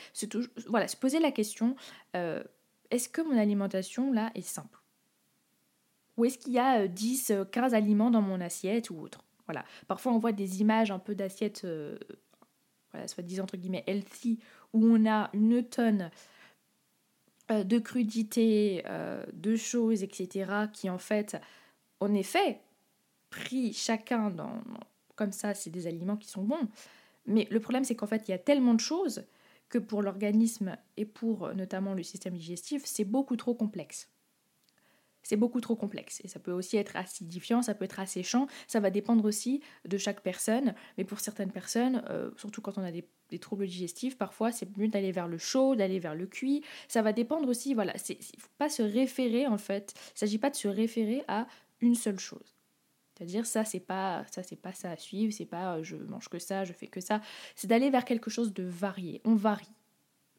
voilà, 0.67 0.89
se 0.89 0.97
poser 0.97 1.19
la 1.19 1.31
question, 1.31 1.77
euh, 2.17 2.43
est-ce 2.91 3.07
que 3.07 3.21
mon 3.21 3.37
alimentation 3.37 4.11
là 4.11 4.29
est 4.35 4.41
simple? 4.41 4.81
Ou 6.17 6.25
est-ce 6.25 6.37
qu'il 6.37 6.51
y 6.51 6.59
a 6.59 6.87
10, 6.87 7.31
15 7.49 7.73
aliments 7.73 8.11
dans 8.11 8.21
mon 8.21 8.41
assiette 8.41 8.89
ou 8.89 8.99
autre? 8.99 9.23
Voilà. 9.47 9.65
Parfois 9.87 10.11
on 10.11 10.19
voit 10.19 10.31
des 10.31 10.61
images 10.61 10.91
un 10.91 10.99
peu 10.99 11.15
d'assiettes, 11.15 11.65
voilà, 12.91 13.07
soit 13.07 13.23
disant 13.23 13.43
entre 13.43 13.57
guillemets 13.57 13.83
healthy, 13.87 14.39
où 14.73 14.85
on 14.85 15.09
a 15.09 15.29
une 15.33 15.63
tonne 15.63 16.11
de 17.49 17.79
crudités, 17.79 18.83
de 19.33 19.55
choses, 19.55 20.03
etc., 20.03 20.51
qui 20.73 20.89
en 20.89 20.97
fait, 20.97 21.37
en 22.01 22.13
effet, 22.13 22.59
pris 23.29 23.73
chacun 23.73 24.29
dans, 24.29 24.61
comme 25.15 25.31
ça, 25.31 25.53
c'est 25.53 25.69
des 25.69 25.87
aliments 25.87 26.17
qui 26.17 26.27
sont 26.29 26.43
bons. 26.43 26.67
Mais 27.25 27.47
le 27.49 27.59
problème, 27.59 27.83
c'est 27.83 27.95
qu'en 27.95 28.07
fait, 28.07 28.27
il 28.27 28.31
y 28.31 28.33
a 28.33 28.37
tellement 28.37 28.73
de 28.73 28.79
choses 28.79 29.25
que 29.69 29.77
pour 29.77 30.01
l'organisme 30.01 30.77
et 30.95 31.05
pour 31.05 31.53
notamment 31.53 31.93
le 31.93 32.03
système 32.03 32.35
digestif, 32.35 32.83
c'est 32.85 33.03
beaucoup 33.03 33.35
trop 33.35 33.53
complexe. 33.53 34.09
C'est 35.27 35.35
beaucoup 35.35 35.59
trop 35.59 35.75
complexe 35.75 36.21
et 36.23 36.29
ça 36.29 36.39
peut 36.39 36.53
aussi 36.53 36.77
être 36.77 36.95
acidifiant, 36.95 37.61
ça 37.61 37.75
peut 37.75 37.83
être 37.83 37.99
asséchant, 37.99 38.47
ça 38.65 38.79
va 38.79 38.89
dépendre 38.89 39.25
aussi 39.25 39.59
de 39.83 39.97
chaque 39.97 40.21
personne. 40.21 40.73
Mais 40.97 41.03
pour 41.03 41.19
certaines 41.19 41.51
personnes, 41.51 42.01
euh, 42.09 42.31
surtout 42.37 42.61
quand 42.61 42.77
on 42.77 42.81
a 42.81 42.91
des, 42.93 43.05
troubles 43.41 43.67
digestifs, 43.67 44.17
parfois 44.17 44.53
c'est 44.53 44.77
mieux 44.77 44.87
d'aller 44.87 45.11
vers 45.11 45.27
le 45.27 45.37
chaud, 45.37 45.75
d'aller 45.75 45.99
vers 45.99 46.15
le 46.15 46.27
cuit. 46.27 46.63
Ça 46.87 47.01
va 47.01 47.11
dépendre 47.11 47.49
aussi, 47.49 47.73
voilà, 47.73 47.93
il 48.07 48.15
ne 48.15 48.39
faut 48.39 48.47
pas 48.57 48.69
se 48.69 48.81
référer 48.81 49.47
en 49.47 49.57
fait, 49.57 49.93
il 49.97 50.13
ne 50.13 50.19
s'agit 50.19 50.37
pas 50.37 50.49
de 50.49 50.55
se 50.55 50.69
référer 50.69 51.25
à 51.27 51.45
une 51.81 51.95
seule 51.95 52.19
chose. 52.19 52.55
C'est-à-dire 53.13 53.45
ça 53.45 53.65
c'est 53.65 53.81
pas 53.81 54.23
ça 54.31 54.43
c'est 54.43 54.55
pas 54.55 54.71
ça 54.71 54.91
à 54.91 54.95
suivre, 54.95 55.33
c'est 55.33 55.45
pas 55.45 55.75
euh, 55.75 55.83
je 55.83 55.97
mange 55.97 56.29
que 56.29 56.39
ça, 56.39 56.63
je 56.63 56.71
fais 56.71 56.87
que 56.87 57.01
ça, 57.01 57.19
c'est 57.53 57.67
d'aller 57.67 57.89
vers 57.89 58.05
quelque 58.05 58.29
chose 58.29 58.53
de 58.53 58.63
varié, 58.63 59.19
on 59.25 59.35
varie 59.35 59.75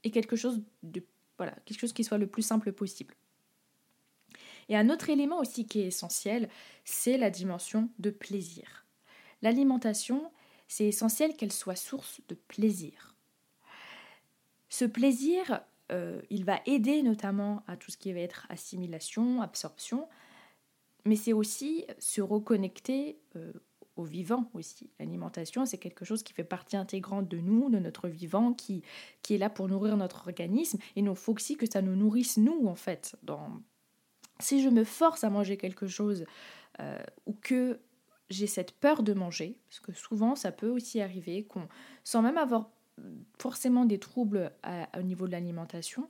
et 0.02 0.10
quelque 0.10 0.36
chose 0.36 0.62
de 0.82 1.04
voilà, 1.36 1.52
quelque 1.66 1.78
chose 1.78 1.92
qui 1.92 2.04
soit 2.04 2.16
le 2.16 2.26
plus 2.26 2.42
simple 2.42 2.72
possible. 2.72 3.14
Et 4.68 4.76
un 4.76 4.90
autre 4.90 5.10
élément 5.10 5.38
aussi 5.38 5.66
qui 5.66 5.80
est 5.80 5.86
essentiel, 5.86 6.48
c'est 6.84 7.16
la 7.16 7.30
dimension 7.30 7.88
de 7.98 8.10
plaisir. 8.10 8.86
L'alimentation, 9.42 10.30
c'est 10.66 10.86
essentiel 10.86 11.36
qu'elle 11.36 11.52
soit 11.52 11.76
source 11.76 12.20
de 12.28 12.34
plaisir. 12.34 13.14
Ce 14.68 14.84
plaisir, 14.84 15.60
euh, 15.92 16.20
il 16.30 16.44
va 16.44 16.60
aider 16.66 17.02
notamment 17.02 17.62
à 17.66 17.76
tout 17.76 17.90
ce 17.90 17.96
qui 17.96 18.12
va 18.12 18.20
être 18.20 18.46
assimilation, 18.50 19.40
absorption, 19.40 20.08
mais 21.04 21.16
c'est 21.16 21.32
aussi 21.32 21.86
se 21.98 22.20
reconnecter 22.20 23.18
euh, 23.36 23.52
au 23.96 24.04
vivant 24.04 24.50
aussi. 24.54 24.90
L'alimentation, 24.98 25.64
c'est 25.64 25.78
quelque 25.78 26.04
chose 26.04 26.22
qui 26.22 26.32
fait 26.32 26.44
partie 26.44 26.76
intégrante 26.76 27.28
de 27.28 27.38
nous, 27.38 27.70
de 27.70 27.78
notre 27.78 28.08
vivant, 28.08 28.52
qui, 28.52 28.82
qui 29.22 29.34
est 29.34 29.38
là 29.38 29.48
pour 29.48 29.68
nourrir 29.68 29.96
notre 29.96 30.26
organisme. 30.26 30.78
Et 30.96 31.00
il 31.00 31.14
faut 31.14 31.34
aussi 31.34 31.56
que 31.56 31.70
ça 31.70 31.80
nous 31.80 31.96
nourrisse 31.96 32.36
nous, 32.36 32.66
en 32.66 32.74
fait. 32.74 33.16
Dans... 33.22 33.62
Si 34.40 34.62
je 34.62 34.68
me 34.68 34.84
force 34.84 35.24
à 35.24 35.30
manger 35.30 35.56
quelque 35.56 35.86
chose 35.86 36.24
euh, 36.80 36.98
ou 37.26 37.32
que 37.32 37.80
j'ai 38.30 38.46
cette 38.46 38.72
peur 38.72 39.02
de 39.02 39.14
manger, 39.14 39.56
parce 39.68 39.80
que 39.80 39.92
souvent 39.92 40.34
ça 40.34 40.52
peut 40.52 40.68
aussi 40.68 41.00
arriver 41.00 41.44
qu'on, 41.44 41.66
sans 42.04 42.22
même 42.22 42.38
avoir 42.38 42.70
forcément 43.38 43.84
des 43.84 43.98
troubles 43.98 44.52
au 44.96 45.02
niveau 45.02 45.26
de 45.26 45.32
l'alimentation, 45.32 46.08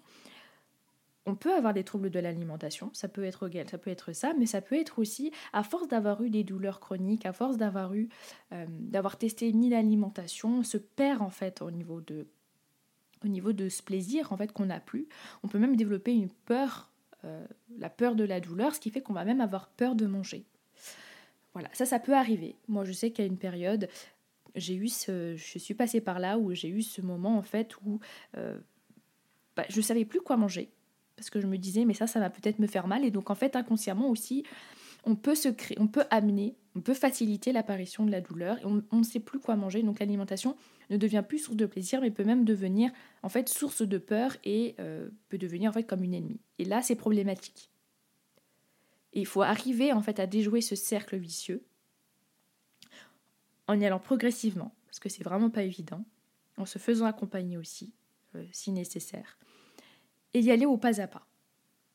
on 1.29 1.35
peut 1.35 1.55
avoir 1.55 1.75
des 1.75 1.85
troubles 1.85 2.11
de 2.11 2.19
l'alimentation, 2.19 2.91
ça 2.95 3.07
peut 3.07 3.25
être 3.25 3.51
ça 3.71 3.79
peut 3.79 3.91
être 3.91 4.13
ça, 4.13 4.33
mais 4.39 4.47
ça 4.47 4.61
peut 4.61 4.77
être 4.77 4.99
aussi 4.99 5.31
à 5.53 5.63
force 5.63 5.87
d'avoir 5.87 6.23
eu 6.23 6.31
des 6.31 6.43
douleurs 6.43 6.81
chroniques, 6.81 7.27
à 7.27 7.33
force 7.33 7.57
d'avoir 7.59 7.93
eu 7.95 8.09
euh, 8.53 8.67
d'avoir 8.69 9.19
testé 9.19 9.53
mille 9.53 9.75
alimentations, 9.75 10.59
on 10.59 10.63
se 10.63 10.79
perd 10.79 11.21
en 11.21 11.31
fait 11.31 11.61
au 11.63 11.71
niveau 11.71 12.01
de 12.01 12.27
au 13.25 13.29
niveau 13.29 13.53
de 13.53 13.69
ce 13.69 13.83
plaisir 13.83 14.33
en 14.33 14.37
fait 14.37 14.53
qu'on 14.53 14.67
n'a 14.67 14.81
plus. 14.81 15.09
On 15.43 15.49
peut 15.49 15.59
même 15.59 15.77
développer 15.77 16.13
une 16.15 16.31
peur, 16.31 16.88
euh, 17.25 17.47
la 17.79 17.91
peur 17.91 18.15
de 18.15 18.25
la 18.25 18.41
douleur, 18.41 18.75
ce 18.75 18.81
qui 18.81 18.91
fait 18.91 19.01
qu'on 19.01 19.13
va 19.13 19.25
même 19.25 19.41
avoir 19.41 19.69
peur 19.69 19.95
de 19.95 20.07
manger. 20.07 20.45
Voilà, 21.53 21.69
ça 21.73 21.87
ça 21.87 21.99
peut 21.99 22.15
arriver. 22.15 22.57
Moi 22.69 22.85
je 22.85 22.93
sais 22.93 23.11
qu'à 23.11 23.25
une 23.25 23.39
période 23.39 23.89
j'ai 24.55 24.75
eu 24.75 24.89
ce, 24.89 25.37
je 25.37 25.59
suis 25.59 25.75
passée 25.75 26.01
par 26.01 26.19
là 26.19 26.39
où 26.39 26.53
j'ai 26.55 26.69
eu 26.69 26.83
ce 26.83 27.01
moment 27.01 27.37
en 27.37 27.43
fait 27.43 27.77
où 27.85 28.01
euh, 28.37 28.59
bah, 29.57 29.65
je 29.69 29.81
savais 29.81 30.05
plus 30.05 30.21
quoi 30.21 30.37
manger 30.37 30.71
parce 31.17 31.31
que 31.31 31.41
je 31.41 31.47
me 31.47 31.59
disais 31.59 31.85
mais 31.85 31.95
ça 31.95 32.07
ça 32.07 32.19
va 32.19 32.31
peut-être 32.31 32.59
me 32.59 32.67
faire 32.67 32.87
mal 32.87 33.05
et 33.05 33.11
donc 33.11 33.31
en 33.31 33.35
fait 33.35 33.57
inconsciemment 33.57 34.09
aussi 34.09 34.45
on 35.05 35.17
peut 35.17 35.35
se 35.35 35.49
créer, 35.49 35.77
on 35.81 35.87
peut 35.87 36.05
amener, 36.11 36.55
on 36.79 36.81
peut 36.81 36.95
faciliter 36.95 37.51
l'apparition 37.51 38.07
de 38.07 38.11
la 38.13 38.21
douleur 38.21 38.59
et 38.59 38.65
on, 38.65 38.97
ne 38.97 39.03
sait 39.03 39.19
plus 39.19 39.41
quoi 39.41 39.57
manger 39.57 39.83
donc 39.83 39.99
l'alimentation 39.99 40.57
ne 40.91 40.97
devient 40.97 41.25
plus 41.27 41.41
source 41.41 41.57
de 41.57 41.67
plaisir 41.67 42.01
mais 42.01 42.13
peut 42.13 42.25
même 42.25 42.45
devenir 42.45 42.93
en 43.23 43.29
fait 43.29 43.49
source 43.49 43.83
de 43.83 43.99
peur 43.99 44.37
et 44.45 44.77
euh, 44.79 45.09
peut 45.29 45.39
devenir 45.39 45.77
en 45.77 45.83
comme 45.83 46.05
une 46.05 46.15
ennemie 46.15 46.41
et 46.59 46.65
là 46.65 46.81
c'est 46.81 46.95
problématique 46.95 47.71
et 49.13 49.21
il 49.21 49.27
faut 49.27 49.43
arriver 49.43 49.93
en 49.93 50.03
fait 50.03 50.21
à 50.21 50.27
déjouer 50.27 50.61
ce 50.61 50.77
cercle 50.77 51.17
vicieux 51.17 51.65
en 53.67 53.79
y 53.79 53.85
allant 53.85 53.99
progressivement 53.99 54.73
parce 54.87 55.01
que 55.01 55.09
c'est 55.09 55.25
vraiment 55.25 55.51
pas 55.51 55.65
évident 55.65 56.05
en 56.57 56.65
se 56.65 56.79
faisant 56.79 57.07
accompagner 57.07 57.57
aussi 57.57 57.93
euh, 58.37 58.45
si 58.53 58.71
nécessaire 58.71 59.37
et 60.35 60.41
y 60.41 60.51
aller 60.53 60.67
au 60.67 60.77
pas 60.77 61.01
à 61.01 61.07
pas. 61.07 61.27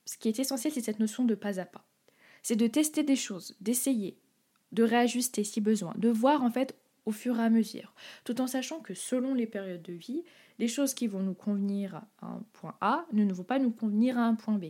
Ce 0.06 0.18
qui 0.18 0.28
est 0.28 0.40
essentiel, 0.40 0.74
c'est 0.74 0.82
cette 0.82 1.00
notion 1.00 1.24
de 1.24 1.36
pas 1.36 1.60
à 1.60 1.66
pas. 1.66 1.86
C'est 2.42 2.56
de 2.56 2.68
tester 2.68 3.04
des 3.04 3.16
choses, 3.16 3.56
d'essayer, 3.62 4.18
de 4.74 4.84
réajuster 4.84 5.44
si 5.44 5.62
besoin, 5.62 5.94
de 5.98 6.10
voir 6.10 6.44
en 6.44 6.52
fait 6.52 6.76
au 7.06 7.12
fur 7.12 7.40
et 7.40 7.44
à 7.44 7.50
mesure, 7.50 7.94
tout 8.24 8.42
en 8.42 8.48
sachant 8.48 8.80
que 8.80 8.94
selon 8.94 9.34
les 9.34 9.48
périodes 9.48 9.82
de 9.82 9.94
vie, 9.94 10.24
les 10.60 10.68
choses 10.68 10.94
qui 10.94 11.08
vont 11.08 11.22
nous 11.22 11.34
convenir 11.34 12.02
à 12.22 12.28
un 12.28 12.44
point 12.54 12.76
A 12.82 13.06
ne 13.12 13.32
vont 13.34 13.44
pas 13.44 13.60
nous 13.60 13.72
convenir 13.72 14.18
à 14.18 14.24
un 14.24 14.36
point 14.36 14.58
B. 14.58 14.66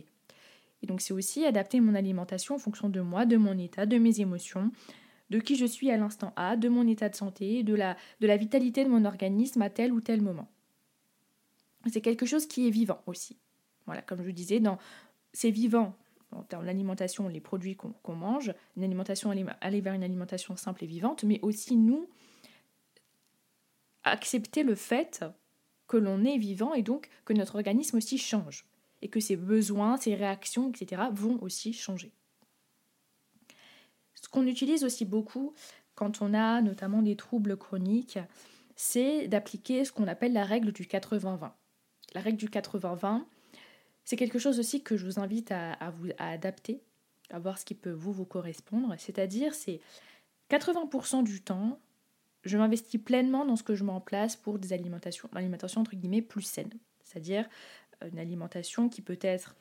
Et 0.82 0.86
donc 0.86 1.00
c'est 1.00 1.14
aussi 1.14 1.44
adapter 1.44 1.80
mon 1.80 1.94
alimentation 1.94 2.56
en 2.56 2.58
fonction 2.58 2.88
de 2.88 3.00
moi, 3.00 3.24
de 3.24 3.36
mon 3.36 3.56
état, 3.58 3.86
de 3.86 3.98
mes 3.98 4.20
émotions, 4.20 4.70
de 5.30 5.38
qui 5.38 5.56
je 5.56 5.64
suis 5.64 5.90
à 5.90 5.96
l'instant 5.96 6.32
A, 6.36 6.56
de 6.56 6.68
mon 6.68 6.86
état 6.86 7.08
de 7.08 7.14
santé, 7.14 7.62
de 7.62 7.74
la, 7.74 7.96
de 8.20 8.26
la 8.26 8.36
vitalité 8.36 8.84
de 8.84 8.90
mon 8.90 9.04
organisme 9.04 9.62
à 9.62 9.70
tel 9.70 9.92
ou 9.92 10.00
tel 10.00 10.20
moment. 10.20 10.48
C'est 11.90 12.00
quelque 12.00 12.26
chose 12.26 12.46
qui 12.46 12.66
est 12.66 12.70
vivant 12.70 13.00
aussi. 13.06 13.36
Voilà, 13.86 14.02
comme 14.02 14.18
je 14.18 14.24
vous 14.24 14.32
disais, 14.32 14.60
dans 14.60 14.78
c'est 15.32 15.50
vivant 15.50 15.94
dans 16.50 16.62
l'alimentation, 16.62 17.28
les 17.28 17.40
produits 17.40 17.76
qu'on 17.76 18.14
mange, 18.14 18.52
une 18.76 18.84
alimentation 18.84 19.30
aller 19.30 19.80
vers 19.80 19.94
une 19.94 20.02
alimentation 20.02 20.56
simple 20.56 20.84
et 20.84 20.86
vivante, 20.86 21.24
mais 21.24 21.40
aussi 21.42 21.76
nous 21.76 22.08
accepter 24.02 24.62
le 24.62 24.74
fait 24.74 25.24
que 25.86 25.96
l'on 25.96 26.24
est 26.24 26.38
vivant 26.38 26.74
et 26.74 26.82
donc 26.82 27.08
que 27.24 27.32
notre 27.32 27.56
organisme 27.56 27.96
aussi 27.96 28.18
change 28.18 28.66
et 29.02 29.08
que 29.08 29.20
ses 29.20 29.36
besoins, 29.36 29.96
ses 29.96 30.14
réactions, 30.14 30.70
etc. 30.70 31.02
vont 31.12 31.38
aussi 31.42 31.72
changer. 31.72 32.12
Ce 34.14 34.28
qu'on 34.28 34.46
utilise 34.46 34.84
aussi 34.84 35.04
beaucoup 35.04 35.54
quand 35.94 36.22
on 36.22 36.34
a 36.34 36.60
notamment 36.62 37.02
des 37.02 37.16
troubles 37.16 37.56
chroniques, 37.56 38.18
c'est 38.76 39.28
d'appliquer 39.28 39.84
ce 39.84 39.92
qu'on 39.92 40.08
appelle 40.08 40.32
la 40.32 40.44
règle 40.44 40.72
du 40.72 40.84
80-20. 40.84 41.50
La 42.14 42.20
règle 42.20 42.38
du 42.38 42.48
80-20, 42.48 43.24
c'est 44.04 44.16
quelque 44.16 44.38
chose 44.38 44.58
aussi 44.58 44.82
que 44.82 44.96
je 44.96 45.06
vous 45.06 45.18
invite 45.18 45.50
à, 45.50 45.90
vous 45.90 46.08
adapter, 46.18 46.82
à 47.30 47.38
voir 47.38 47.58
ce 47.58 47.64
qui 47.64 47.74
peut 47.74 47.90
vous 47.90 48.24
correspondre. 48.24 48.94
C'est-à-dire, 48.98 49.54
c'est 49.54 49.80
80% 50.50 51.24
du 51.24 51.42
temps, 51.42 51.80
je 52.44 52.58
m'investis 52.58 53.00
pleinement 53.00 53.46
dans 53.46 53.56
ce 53.56 53.62
que 53.62 53.74
je 53.74 53.84
mets 53.84 53.92
en 53.92 54.00
place 54.00 54.36
pour 54.36 54.58
des 54.58 54.72
alimentations, 54.72 55.28
l'alimentation 55.32 55.80
entre 55.80 55.96
guillemets 55.96 56.22
plus 56.22 56.42
saine. 56.42 56.70
C'est-à-dire 57.02 57.48
euh, 58.02 58.10
une 58.10 58.18
alimentation 58.18 58.88
qui 58.88 59.00
peut 59.00 59.18
être, 59.22 59.56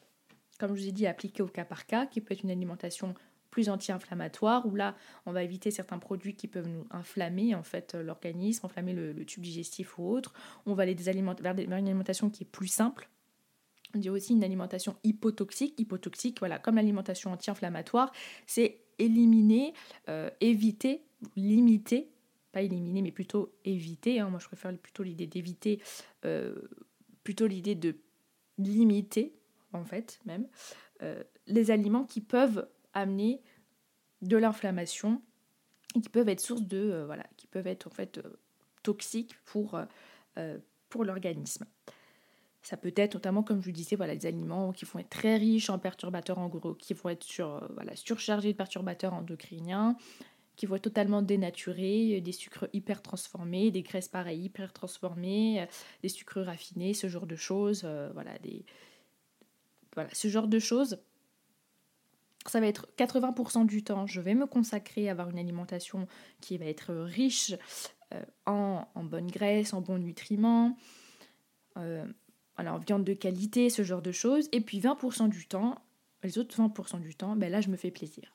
comme 0.59 0.75
je 0.75 0.81
vous 0.81 0.87
ai 0.89 0.91
dit, 0.91 1.07
appliquée 1.07 1.41
au 1.41 1.47
cas 1.47 1.65
par 1.65 1.85
cas, 1.85 2.05
qui 2.05 2.19
peut 2.19 2.33
être 2.33 2.43
une 2.43 2.51
alimentation 2.51 3.15
plus 3.49 3.69
anti-inflammatoire, 3.69 4.65
où 4.65 4.75
là, 4.75 4.95
on 5.27 5.31
va 5.31 5.43
éviter 5.43 5.69
certains 5.69 5.99
produits 5.99 6.35
qui 6.35 6.47
peuvent 6.47 6.67
nous 6.67 6.87
inflammer 6.89 7.53
en 7.53 7.61
fait 7.61 7.93
l'organisme, 7.93 8.65
enflammer 8.65 8.93
le, 8.93 9.25
tube 9.25 9.43
digestif 9.43 9.99
ou 9.99 10.09
autre. 10.09 10.33
On 10.65 10.73
va 10.73 10.83
aller 10.83 10.95
des 10.95 11.03
vers 11.03 11.55
une 11.59 11.73
alimentation 11.73 12.31
qui 12.31 12.43
est 12.43 12.47
plus 12.47 12.67
simple, 12.67 13.07
on 13.95 13.99
dit 13.99 14.09
aussi 14.09 14.33
une 14.33 14.43
alimentation 14.43 14.95
hypotoxique. 15.03 15.79
Hypotoxique, 15.79 16.39
voilà, 16.39 16.59
comme 16.59 16.75
l'alimentation 16.75 17.31
anti-inflammatoire, 17.31 18.11
c'est 18.47 18.79
éliminer, 18.99 19.73
euh, 20.09 20.29
éviter, 20.41 21.03
limiter, 21.35 22.11
pas 22.51 22.61
éliminer, 22.61 23.01
mais 23.01 23.11
plutôt 23.11 23.53
éviter. 23.65 24.19
Hein. 24.19 24.29
moi, 24.29 24.39
je 24.39 24.47
préfère 24.47 24.75
plutôt 24.77 25.03
l'idée 25.03 25.27
d'éviter, 25.27 25.81
euh, 26.25 26.55
plutôt 27.23 27.47
l'idée 27.47 27.75
de 27.75 27.95
limiter, 28.57 29.35
en 29.71 29.85
fait, 29.85 30.19
même, 30.25 30.47
euh, 31.01 31.23
les 31.47 31.71
aliments 31.71 32.05
qui 32.05 32.21
peuvent 32.21 32.67
amener 32.93 33.41
de 34.21 34.37
l'inflammation 34.37 35.21
et 35.95 36.01
qui 36.01 36.09
peuvent 36.09 36.29
être 36.29 36.39
source 36.39 36.61
de, 36.61 37.03
voilà, 37.05 37.25
qui 37.37 37.47
peuvent 37.47 37.67
être 37.67 37.87
en 37.87 37.91
fait 37.91 38.19
toxiques 38.83 39.35
pour 39.45 39.75
l'organisme. 41.03 41.65
Ça 42.63 42.77
peut 42.77 42.93
être 42.95 43.15
notamment, 43.15 43.43
comme 43.43 43.61
je 43.61 43.65
vous 43.65 43.71
disais, 43.71 43.95
voilà, 43.95 44.15
des 44.15 44.25
aliments 44.25 44.71
qui 44.71 44.85
vont 44.85 44.99
être 44.99 45.09
très 45.09 45.35
riches 45.35 45.69
en 45.69 45.77
perturbateurs 45.77 46.39
en 46.39 46.47
gros, 46.47 46.73
qui 46.73 46.93
vont 46.93 47.09
être 47.09 47.23
sur, 47.23 47.69
voilà, 47.73 47.95
surchargés 47.95 48.53
de 48.53 48.57
perturbateurs 48.57 49.13
endocriniens, 49.13 49.97
qui 50.55 50.65
vont 50.65 50.75
être 50.75 50.83
totalement 50.83 51.21
dénaturés, 51.21 52.21
des 52.21 52.31
sucres 52.31 52.67
hyper 52.73 53.01
transformés, 53.01 53.71
des 53.71 53.81
graisses 53.81 54.07
pareilles 54.07 54.45
hyper 54.45 54.71
transformées, 54.71 55.67
des 56.01 56.09
sucres 56.09 56.41
raffinés, 56.41 56.93
ce 56.93 57.07
genre 57.07 57.25
de 57.25 57.35
choses, 57.35 57.81
euh, 57.85 58.11
voilà, 58.13 58.37
des... 58.39 58.65
voilà, 59.93 60.09
ce 60.13 60.27
genre 60.27 60.47
de 60.47 60.59
choses. 60.59 60.99
Ça 62.45 62.59
va 62.59 62.67
être 62.67 62.87
80% 62.97 63.65
du 63.65 63.83
temps, 63.83 64.05
je 64.05 64.19
vais 64.19 64.35
me 64.35 64.45
consacrer 64.45 65.07
à 65.07 65.13
avoir 65.13 65.29
une 65.29 65.39
alimentation 65.39 66.07
qui 66.41 66.57
va 66.57 66.65
être 66.65 66.93
riche 66.93 67.53
euh, 68.13 68.23
en, 68.45 68.85
en 68.93 69.03
bonnes 69.03 69.31
graisses, 69.31 69.73
en 69.73 69.81
bons 69.81 69.97
nutriments, 69.97 70.77
euh, 71.77 72.05
alors 72.57 72.79
viande 72.79 73.03
de 73.03 73.13
qualité, 73.13 73.69
ce 73.69 73.83
genre 73.83 74.01
de 74.01 74.11
choses. 74.11 74.49
Et 74.51 74.61
puis 74.61 74.79
20% 74.79 75.29
du 75.29 75.47
temps, 75.47 75.81
les 76.23 76.37
autres 76.37 76.55
20% 76.55 77.01
du 77.01 77.15
temps, 77.15 77.35
ben 77.35 77.51
là 77.51 77.61
je 77.61 77.69
me 77.69 77.77
fais 77.77 77.91
plaisir. 77.91 78.33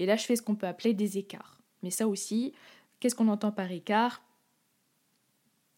Et 0.00 0.06
là, 0.06 0.16
je 0.16 0.24
fais 0.24 0.34
ce 0.34 0.40
qu'on 0.40 0.54
peut 0.54 0.66
appeler 0.66 0.94
des 0.94 1.18
écarts. 1.18 1.60
Mais 1.82 1.90
ça 1.90 2.08
aussi, 2.08 2.54
qu'est-ce 3.00 3.14
qu'on 3.14 3.28
entend 3.28 3.52
par 3.52 3.70
écart? 3.70 4.22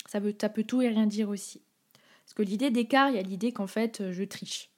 Ça, 0.07 0.21
peut 0.21 0.63
tout 0.63 0.81
et 0.81 0.89
rien 0.89 1.07
dire 1.07 1.29
aussi. 1.29 1.61
Parce 2.25 2.35
que 2.35 2.43
l'idée 2.45 2.71
d'écart, 2.71 3.09
il 3.09 3.17
y 3.17 3.19
a 3.19 3.23
l'idée 3.23 3.51
qu'en 3.51 3.67
fait, 3.67 4.01
euh, 4.01 4.13
je 4.13 4.23
triche. 4.23 4.71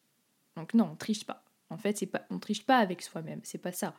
Donc 0.57 0.73
non, 0.73 0.89
on 0.93 0.97
triche 0.97 1.27
pas. 1.27 1.45
En 1.69 1.77
fait, 1.77 1.99
c'est 1.99 2.07
pas, 2.07 2.25
on 2.31 2.39
triche 2.39 2.65
pas 2.65 2.79
avec 2.79 3.03
soi-même, 3.03 3.41
c'est 3.43 3.59
pas 3.59 3.73
ça. 3.73 3.95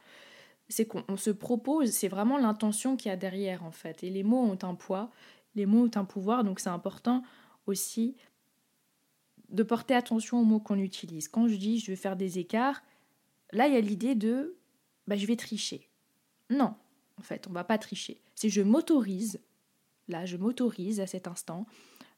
C'est 0.68 0.88
qu'on 0.88 1.18
se 1.18 1.30
propose, 1.30 1.92
c'est 1.92 2.08
vraiment 2.08 2.39
l'intention 2.39 2.98
qu'il 2.98 3.10
y 3.10 3.12
a 3.12 3.18
derrière 3.18 3.63
en 3.63 3.72
fait. 3.72 4.04
Et 4.04 4.10
les 4.10 4.24
mots 4.24 4.42
ont 4.42 4.58
un 4.63 4.74
poids, 4.74 5.12
les 5.54 5.68
mots 5.68 5.86
ont 5.86 5.92
un 5.94 6.06
pouvoir, 6.06 6.44
donc 6.44 6.60
c'est 6.60 6.70
important 6.70 7.22
aussi 7.68 8.15
de 9.50 9.64
porter 9.64 9.94
attention 9.94 10.40
aux 10.40 10.44
mots 10.44 10.60
qu'on 10.60 10.80
utilise. 10.80 11.28
Quand 11.28 11.48
je 11.48 11.56
dis 11.56 11.80
je 11.80 11.92
vais 11.92 11.96
faire 11.96 12.16
des 12.16 12.40
écarts, 12.40 12.84
là 13.52 13.68
il 13.68 13.74
y 13.74 13.78
a 13.78 13.82
l'idée 13.82 14.16
de 14.16 14.58
bah, 15.08 15.16
je 15.16 15.25
vais 15.25 15.36
tricher. 15.36 15.90
Non, 16.50 16.75
en 17.18 17.22
fait, 17.22 17.48
on 17.48 17.52
va 17.52 17.64
pas 17.64 17.78
tricher. 17.78 18.22
C'est 18.36 18.50
je 18.50 18.62
m'autorise, 18.62 19.40
là, 20.08 20.25
je 20.25 20.38
m'autorise 20.38 21.00
à 21.00 21.08
cet 21.08 21.28
instant 21.28 21.66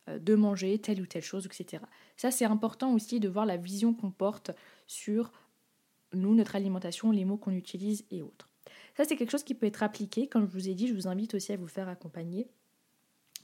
euh, 0.10 0.19
de 0.19 0.36
manger 0.36 0.79
telle 0.79 1.01
ou 1.01 1.05
telle 1.05 1.24
chose, 1.24 1.46
etc. 1.46 1.84
Ça, 2.15 2.31
c'est 2.31 2.46
important 2.46 2.93
aussi 2.93 3.19
de 3.19 3.29
voir 3.29 3.46
la 3.46 3.57
vision 3.57 3.93
qu'on 3.93 4.12
porte 4.12 4.51
sur 4.88 5.31
nous, 6.13 6.34
notre 6.36 6.55
alimentation, 6.55 7.12
les 7.12 7.25
mots 7.25 7.38
qu'on 7.38 7.51
utilise 7.51 8.05
et 8.12 8.22
autres. 8.22 8.50
Ça, 8.96 9.03
c'est 9.05 9.15
quelque 9.15 9.31
chose 9.31 9.43
qui 9.43 9.53
peut 9.53 9.67
être 9.67 9.84
appliqué. 9.84 10.27
Comme 10.27 10.48
je 10.48 10.51
vous 10.51 10.69
ai 10.69 10.74
dit, 10.74 10.88
je 10.88 10.93
vous 10.93 11.07
invite 11.07 11.36
aussi 11.36 11.53
à 11.53 11.57
vous 11.57 11.67
faire 11.67 11.88
accompagner 11.88 12.50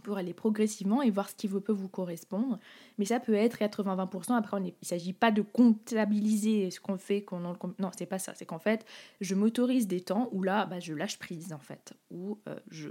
pour 0.04 0.18
aller 0.18 0.34
progressivement 0.34 1.02
et 1.02 1.10
voir 1.10 1.30
ce 1.30 1.36
qui 1.36 1.48
peut 1.48 1.72
vous 1.72 1.90
correspondre. 1.90 2.60
Mais 2.98 3.06
ça 3.06 3.20
peut 3.20 3.34
être 3.34 3.58
80-20%. 3.58 4.34
Après, 4.34 4.58
il 4.60 4.66
ne 4.66 4.72
s'agit 4.82 5.14
pas 5.14 5.32
de 5.32 5.42
comptabiliser 5.42 6.70
ce 6.70 6.80
qu'on 6.80 6.98
fait. 6.98 7.24
Qu'on 7.24 7.40
non, 7.40 7.92
c'est 7.98 8.06
pas 8.06 8.20
ça. 8.20 8.34
C'est 8.36 8.46
qu'en 8.46 8.60
fait, 8.60 8.86
je 9.22 9.34
m'autorise 9.36 9.88
des 9.88 10.02
temps 10.02 10.30
où 10.32 10.44
là, 10.44 10.66
bah, 10.66 10.80
je 10.80 10.94
lâche 10.94 11.18
prise, 11.18 11.54
en 11.54 11.60
fait. 11.60 11.94
Où 12.12 12.38
euh, 12.48 12.60
je, 12.70 12.90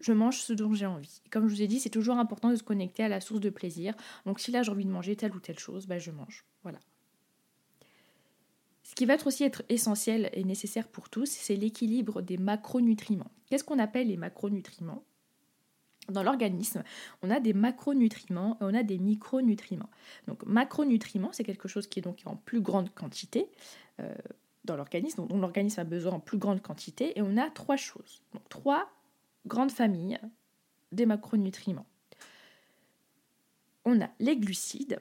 je 0.00 0.12
mange 0.12 0.40
ce 0.40 0.52
dont 0.52 0.74
j'ai 0.74 0.86
envie. 0.86 1.20
comme 1.30 1.48
je 1.48 1.54
vous 1.54 1.62
ai 1.62 1.66
dit, 1.66 1.80
c'est 1.80 1.90
toujours 1.90 2.18
important 2.18 2.50
de 2.50 2.56
se 2.56 2.62
connecter 2.62 3.02
à 3.02 3.08
la 3.08 3.20
source 3.20 3.40
de 3.40 3.50
plaisir. 3.50 3.94
Donc 4.26 4.40
si 4.40 4.50
là, 4.50 4.62
j'ai 4.62 4.70
envie 4.70 4.84
de 4.84 4.90
manger 4.90 5.16
telle 5.16 5.34
ou 5.34 5.40
telle 5.40 5.58
chose, 5.58 5.86
bah, 5.86 5.98
je 5.98 6.10
mange. 6.10 6.44
Voilà. 6.62 6.78
Ce 8.84 8.94
qui 8.94 9.04
va 9.04 9.14
être 9.14 9.26
aussi 9.26 9.44
être 9.44 9.62
essentiel 9.68 10.30
et 10.32 10.44
nécessaire 10.44 10.88
pour 10.88 11.10
tous, 11.10 11.28
c'est 11.28 11.56
l'équilibre 11.56 12.22
des 12.22 12.38
macronutriments. 12.38 13.30
Qu'est-ce 13.46 13.64
qu'on 13.64 13.78
appelle 13.78 14.08
les 14.08 14.16
macronutriments? 14.16 15.04
Dans 16.08 16.22
l'organisme, 16.22 16.82
on 17.22 17.30
a 17.30 17.40
des 17.40 17.52
macronutriments 17.52 18.56
et 18.60 18.64
on 18.64 18.74
a 18.74 18.82
des 18.82 18.98
micronutriments. 18.98 19.90
Donc 20.26 20.44
macronutriments, 20.46 21.32
c'est 21.32 21.44
quelque 21.44 21.68
chose 21.68 21.86
qui 21.86 21.98
est 21.98 22.02
donc 22.02 22.20
en 22.24 22.36
plus 22.36 22.60
grande 22.60 22.92
quantité 22.94 23.48
euh, 24.00 24.14
dans 24.64 24.76
l'organisme, 24.76 25.26
dont 25.26 25.38
l'organisme 25.38 25.80
a 25.80 25.84
besoin 25.84 26.12
en 26.12 26.20
plus 26.20 26.38
grande 26.38 26.60
quantité, 26.62 27.18
et 27.18 27.22
on 27.22 27.36
a 27.36 27.50
trois 27.50 27.76
choses. 27.76 28.22
Donc 28.34 28.48
trois 28.48 28.90
grandes 29.46 29.72
familles 29.72 30.18
des 30.92 31.06
macronutriments. 31.06 31.86
On 33.84 34.00
a 34.00 34.10
les 34.18 34.36
glucides, 34.36 35.00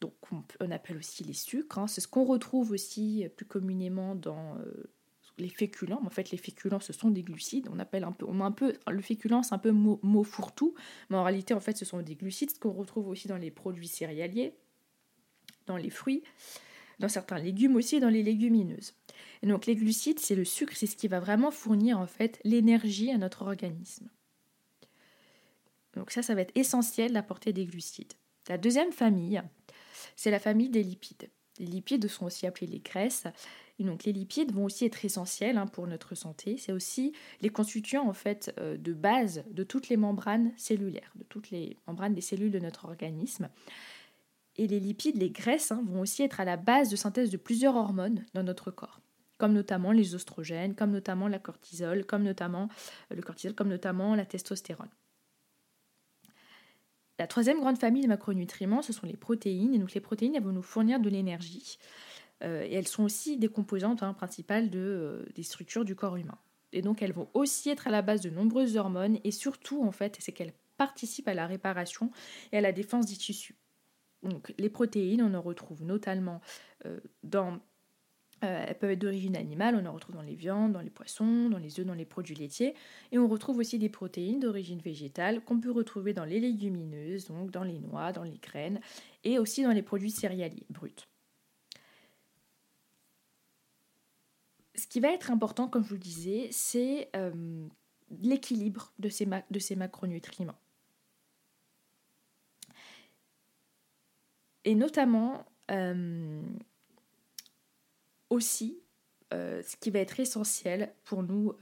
donc 0.00 0.14
on, 0.60 0.70
appelle 0.70 0.96
aussi 0.96 1.24
les 1.24 1.32
sucres, 1.32 1.78
hein. 1.78 1.86
c'est 1.86 2.00
ce 2.00 2.08
qu'on 2.08 2.24
retrouve 2.24 2.72
aussi 2.72 3.26
plus 3.36 3.46
communément 3.46 4.14
dans 4.14 4.58
euh, 4.58 4.90
les 5.38 5.48
féculents. 5.48 6.00
En 6.04 6.10
fait, 6.10 6.30
les 6.30 6.38
féculents, 6.38 6.80
ce 6.80 6.92
sont 6.92 7.10
des 7.10 7.22
glucides. 7.22 7.68
On 7.70 7.78
appelle 7.78 8.04
un 8.04 8.12
peu, 8.12 8.26
on 8.28 8.40
un 8.40 8.52
peu 8.52 8.74
le 8.88 9.02
féculent, 9.02 9.42
c'est 9.42 9.54
un 9.54 9.58
peu 9.58 9.70
mot, 9.70 10.00
mot 10.02 10.24
fourre-tout, 10.24 10.74
mais 11.10 11.16
en 11.16 11.24
réalité, 11.24 11.54
en 11.54 11.60
fait, 11.60 11.76
ce 11.76 11.84
sont 11.84 12.00
des 12.00 12.14
glucides, 12.14 12.58
qu'on 12.58 12.72
retrouve 12.72 13.08
aussi 13.08 13.28
dans 13.28 13.36
les 13.36 13.50
produits 13.50 13.88
céréaliers, 13.88 14.54
dans 15.66 15.76
les 15.76 15.90
fruits, 15.90 16.22
dans 16.98 17.08
certains 17.08 17.38
légumes 17.38 17.76
aussi, 17.76 18.00
dans 18.00 18.08
les 18.08 18.22
légumineuses. 18.22 18.94
Et 19.42 19.46
donc, 19.46 19.66
les 19.66 19.76
glucides, 19.76 20.18
c'est 20.18 20.34
le 20.34 20.44
sucre, 20.44 20.74
c'est 20.74 20.86
ce 20.86 20.96
qui 20.96 21.08
va 21.08 21.20
vraiment 21.20 21.50
fournir 21.50 21.98
en 21.98 22.06
fait 22.06 22.40
l'énergie 22.44 23.10
à 23.10 23.18
notre 23.18 23.42
organisme. 23.42 24.08
Donc 25.96 26.10
ça, 26.10 26.22
ça 26.22 26.34
va 26.34 26.42
être 26.42 26.52
essentiel 26.54 27.12
d'apporter 27.12 27.52
des 27.52 27.64
glucides. 27.64 28.12
La 28.48 28.58
deuxième 28.58 28.92
famille, 28.92 29.42
c'est 30.14 30.30
la 30.30 30.38
famille 30.38 30.68
des 30.68 30.82
lipides. 30.82 31.30
Les 31.58 31.66
lipides 31.66 32.06
sont 32.06 32.26
aussi 32.26 32.46
appelés 32.46 32.66
les 32.66 32.80
graisses. 32.80 33.24
Donc 33.84 34.04
les 34.04 34.12
lipides 34.12 34.52
vont 34.52 34.64
aussi 34.64 34.86
être 34.86 35.04
essentiels 35.04 35.58
hein, 35.58 35.66
pour 35.66 35.86
notre 35.86 36.14
santé. 36.14 36.56
C'est 36.56 36.72
aussi 36.72 37.12
les 37.42 37.50
constituants 37.50 38.08
en 38.08 38.14
fait 38.14 38.54
euh, 38.58 38.76
de 38.76 38.94
base 38.94 39.44
de 39.50 39.64
toutes 39.64 39.88
les 39.88 39.98
membranes 39.98 40.52
cellulaires, 40.56 41.12
de 41.16 41.24
toutes 41.24 41.50
les 41.50 41.76
membranes 41.86 42.14
des 42.14 42.22
cellules 42.22 42.50
de 42.50 42.58
notre 42.58 42.86
organisme. 42.86 43.50
Et 44.56 44.66
les 44.66 44.80
lipides, 44.80 45.18
les 45.18 45.30
graisses, 45.30 45.72
hein, 45.72 45.84
vont 45.86 46.00
aussi 46.00 46.22
être 46.22 46.40
à 46.40 46.46
la 46.46 46.56
base 46.56 46.88
de 46.88 46.96
synthèse 46.96 47.30
de 47.30 47.36
plusieurs 47.36 47.76
hormones 47.76 48.24
dans 48.32 48.42
notre 48.42 48.70
corps, 48.70 49.00
comme 49.36 49.52
notamment 49.52 49.92
les 49.92 50.14
oestrogènes, 50.14 50.74
comme 50.74 50.92
notamment 50.92 51.28
la 51.28 51.38
cortisol, 51.38 52.06
comme 52.06 52.22
notamment 52.22 52.68
euh, 53.12 53.16
le 53.16 53.20
cortisol, 53.20 53.54
comme 53.54 53.68
notamment 53.68 54.14
la 54.14 54.24
testostérone. 54.24 54.88
La 57.18 57.26
troisième 57.26 57.60
grande 57.60 57.78
famille 57.78 58.02
de 58.02 58.08
macronutriments, 58.08 58.82
ce 58.82 58.92
sont 58.92 59.06
les 59.06 59.16
protéines. 59.16 59.74
Et 59.74 59.78
donc 59.78 59.92
les 59.94 60.00
protéines, 60.00 60.38
vont 60.40 60.52
nous 60.52 60.62
fournir 60.62 61.00
de 61.00 61.08
l'énergie. 61.08 61.78
Euh, 62.44 62.66
elles 62.70 62.88
sont 62.88 63.04
aussi 63.04 63.38
des 63.38 63.48
composantes 63.48 64.02
hein, 64.02 64.12
principales 64.12 64.70
euh, 64.74 65.24
des 65.34 65.42
structures 65.42 65.84
du 65.84 65.94
corps 65.94 66.16
humain. 66.16 66.38
Et 66.72 66.82
donc 66.82 67.00
elles 67.00 67.12
vont 67.12 67.28
aussi 67.32 67.70
être 67.70 67.86
à 67.86 67.90
la 67.90 68.02
base 68.02 68.20
de 68.20 68.30
nombreuses 68.30 68.76
hormones 68.76 69.18
et 69.24 69.30
surtout 69.30 69.82
en 69.82 69.92
fait 69.92 70.16
c'est 70.20 70.32
qu'elles 70.32 70.52
participent 70.76 71.28
à 71.28 71.34
la 71.34 71.46
réparation 71.46 72.10
et 72.52 72.58
à 72.58 72.60
la 72.60 72.72
défense 72.72 73.06
des 73.06 73.16
tissus. 73.16 73.56
Donc 74.22 74.52
les 74.58 74.68
protéines, 74.68 75.22
on 75.22 75.32
en 75.34 75.40
retrouve 75.40 75.82
notamment 75.82 76.40
euh, 76.84 77.00
dans 77.22 77.58
elles 78.42 78.76
peuvent 78.78 78.90
être 78.90 78.98
d'origine 78.98 79.34
animale, 79.34 79.74
on 79.82 79.86
en 79.86 79.92
retrouve 79.92 80.14
dans 80.14 80.22
les 80.22 80.34
viandes, 80.34 80.72
dans 80.72 80.82
les 80.82 80.90
poissons, 80.90 81.48
dans 81.48 81.58
les 81.58 81.80
œufs, 81.80 81.86
dans 81.86 81.94
les 81.94 82.04
produits 82.04 82.34
laitiers. 82.34 82.74
Et 83.10 83.18
on 83.18 83.26
retrouve 83.28 83.58
aussi 83.58 83.78
des 83.78 83.88
protéines 83.88 84.40
d'origine 84.40 84.78
végétale 84.78 85.40
qu'on 85.42 85.58
peut 85.58 85.72
retrouver 85.72 86.12
dans 86.12 86.26
les 86.26 86.38
légumineuses, 86.38 87.28
donc 87.28 87.50
dans 87.50 87.64
les 87.64 87.78
noix, 87.78 88.12
dans 88.12 88.24
les 88.24 88.38
graines, 88.38 88.80
et 89.24 89.38
aussi 89.38 89.62
dans 89.62 89.72
les 89.72 89.82
produits 89.82 90.10
céréaliers 90.10 90.66
bruts. 90.68 91.06
Qui 94.96 95.00
va 95.00 95.12
être 95.12 95.30
important, 95.30 95.68
comme 95.68 95.84
je 95.84 95.90
vous 95.90 95.96
le 95.96 96.00
disais, 96.00 96.48
c'est 96.50 97.10
euh, 97.16 97.68
l'équilibre 98.22 98.94
de 98.98 99.10
ces, 99.10 99.28
de 99.50 99.58
ces 99.58 99.76
macronutriments. 99.76 100.58
Et 104.64 104.74
notamment, 104.74 105.44
euh, 105.70 106.40
aussi, 108.30 108.80
euh, 109.34 109.62
ce 109.62 109.76
qui 109.76 109.90
va 109.90 109.98
être 109.98 110.18
essentiel 110.18 110.94
pour 111.04 111.22
nous 111.22 111.52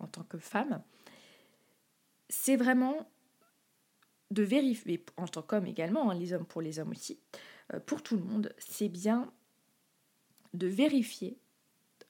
en 0.00 0.08
tant 0.08 0.24
que 0.24 0.38
femmes, 0.38 0.82
c'est 2.28 2.56
vraiment 2.56 3.08
de 4.32 4.42
vérifier, 4.42 5.04
en 5.16 5.28
tant 5.28 5.42
qu'homme 5.42 5.66
également, 5.66 6.10
hein, 6.10 6.14
les 6.14 6.32
hommes 6.32 6.44
pour 6.44 6.60
les 6.60 6.80
hommes 6.80 6.90
aussi, 6.90 7.20
pour 7.86 8.02
tout 8.02 8.16
le 8.16 8.24
monde, 8.24 8.52
c'est 8.58 8.88
bien 8.88 9.32
de 10.54 10.66
vérifier 10.66 11.39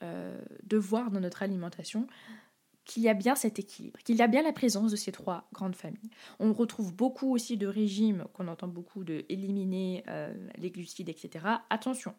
euh, 0.03 0.41
de 0.63 0.77
voir 0.77 1.11
dans 1.11 1.21
notre 1.21 1.43
alimentation 1.43 2.07
qu'il 2.85 3.03
y 3.03 3.09
a 3.09 3.15
bien 3.15 3.35
cet 3.35 3.59
équilibre, 3.59 4.01
qu'il 4.01 4.17
y 4.17 4.23
a 4.23 4.27
bien 4.27 4.43
la 4.43 4.53
présence 4.53 4.91
de 4.91 4.97
ces 4.97 5.13
trois 5.13 5.49
grandes 5.53 5.77
familles. 5.77 6.11
On 6.39 6.53
retrouve 6.53 6.95
beaucoup 6.95 7.33
aussi 7.33 7.57
de 7.57 7.67
régimes 7.67 8.25
qu'on 8.33 8.49
entend 8.49 8.67
beaucoup 8.67 9.05
de 9.05 9.25
éliminer 9.29 10.03
euh, 10.09 10.35
les 10.57 10.71
glucides, 10.71 11.09
etc. 11.09 11.45
Attention, 11.69 12.15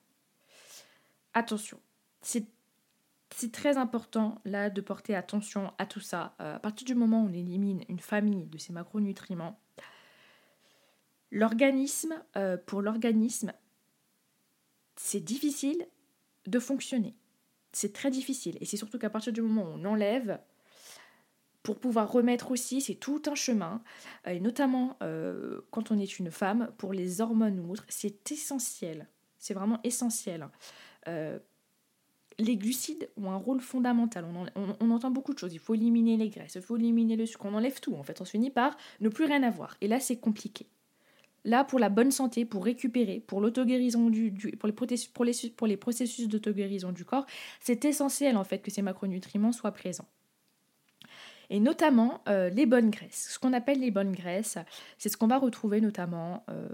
attention, 1.34 1.80
c'est 2.22 2.48
très 3.52 3.78
important 3.78 4.40
là 4.46 4.70
de 4.70 4.82
porter 4.82 5.16
attention 5.16 5.74
à 5.78 5.86
tout 5.86 6.00
ça. 6.00 6.36
Euh, 6.40 6.56
à 6.56 6.60
partir 6.60 6.86
du 6.86 6.96
moment 6.96 7.24
où 7.24 7.28
on 7.28 7.34
élimine 7.34 7.84
une 7.90 8.00
famille 8.00 8.46
de 8.46 8.58
ces 8.58 8.72
macronutriments, 8.72 9.60
l'organisme, 11.32 12.14
pour 12.66 12.82
l'organisme, 12.82 13.54
c'est 14.96 15.22
difficile 15.22 15.88
de 16.48 16.60
fonctionner. 16.60 17.16
C'est 17.72 17.94
très 17.94 18.12
difficile. 18.12 18.58
Et 18.62 18.66
c'est 18.66 18.78
surtout 18.78 19.00
qu'à 19.00 19.10
partir 19.10 19.34
du 19.34 19.42
moment 19.42 19.64
où 19.64 19.74
on 19.78 19.86
enlève, 19.86 20.40
pour 21.64 21.80
pouvoir 21.80 22.12
remettre 22.12 22.52
aussi, 22.52 22.82
c'est 22.82 22.96
tout 22.96 23.22
un 23.28 23.36
chemin. 23.36 23.82
Et 24.28 24.40
notamment 24.40 24.98
euh, 25.04 25.62
quand 25.72 25.92
on 25.92 26.00
est 26.00 26.20
une 26.20 26.32
femme, 26.32 26.72
pour 26.78 26.94
les 26.94 27.22
hormones 27.22 27.60
ou 27.60 27.72
autres, 27.72 27.86
c'est 27.88 28.32
essentiel. 28.32 29.08
C'est 29.38 29.54
vraiment 29.54 29.80
essentiel. 29.84 30.48
Euh, 31.08 31.40
les 32.40 32.58
glucides 32.58 33.10
ont 33.18 33.32
un 33.32 33.38
rôle 33.38 33.62
fondamental. 33.62 34.26
On, 34.56 34.92
entend 34.92 35.12
beaucoup 35.12 35.34
de 35.34 35.40
choses. 35.40 35.54
Il 35.54 35.60
faut 35.60 35.76
éliminer 35.76 36.18
les 36.18 36.30
graisses, 36.30 36.56
il 36.56 36.62
faut 36.62 36.78
éliminer 36.78 37.16
le 37.16 37.26
sucre. 37.26 37.46
On 37.46 37.54
enlève 37.54 37.80
tout. 37.80 37.96
En 37.96 38.04
fait, 38.04 38.22
on 38.22 38.26
finit 38.26 38.50
par 38.50 38.76
ne 39.00 39.10
plus 39.10 39.26
rien 39.26 39.44
avoir. 39.44 39.78
Et 39.82 39.88
là, 39.88 40.00
c'est 40.00 40.18
compliqué. 40.18 40.68
Là, 41.44 41.64
pour 41.64 41.80
la 41.80 41.90
bonne 41.90 42.12
santé, 42.12 42.46
pour 42.46 42.64
récupérer, 42.64 43.20
pour 43.20 43.42
l'auto-guérison 43.42 44.10
du, 44.10 44.32
pour, 44.60 44.68
les 44.68 44.74
pour, 44.74 45.26
pour 45.56 45.80
processus 45.80 46.28
d'auto-guérison 46.28 46.92
du 46.92 47.04
corps, 47.04 47.26
c'est 47.60 47.84
essentiel 47.86 48.38
en 48.38 48.44
fait 48.44 48.60
que 48.60 48.72
ces 48.72 48.82
macronutriments 48.82 49.52
soient 49.52 49.72
présents. 49.72 50.08
Et 51.50 51.60
notamment 51.60 52.24
euh, 52.30 52.50
les 52.50 52.66
bonnes 52.66 52.92
graisses. 52.92 53.30
Ce 53.32 53.40
qu'on 53.40 53.54
appelle 53.54 53.80
les 53.80 53.92
bonnes 53.92 54.14
graisses, 54.14 54.58
c'est 54.98 55.10
ce 55.10 55.18
qu'on 55.18 55.28
va 55.28 55.38
retrouver 55.38 55.82
notamment 55.82 56.46
euh, 56.50 56.70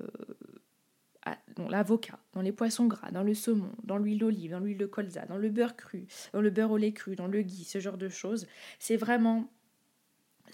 dans 1.55 1.67
l'avocat, 1.67 2.19
dans 2.33 2.41
les 2.41 2.51
poissons 2.51 2.85
gras, 2.85 3.11
dans 3.11 3.23
le 3.23 3.33
saumon, 3.33 3.71
dans 3.83 3.97
l'huile 3.97 4.19
d'olive, 4.19 4.51
dans 4.51 4.59
l'huile 4.59 4.77
de 4.77 4.85
colza, 4.85 5.25
dans 5.25 5.37
le 5.37 5.49
beurre 5.49 5.75
cru, 5.75 6.05
dans 6.33 6.41
le 6.41 6.49
beurre 6.49 6.71
au 6.71 6.77
lait 6.77 6.93
cru, 6.93 7.15
dans 7.15 7.27
le 7.27 7.41
ghee, 7.41 7.63
ce 7.63 7.79
genre 7.79 7.97
de 7.97 8.09
choses. 8.09 8.47
C'est 8.79 8.97
vraiment 8.97 9.49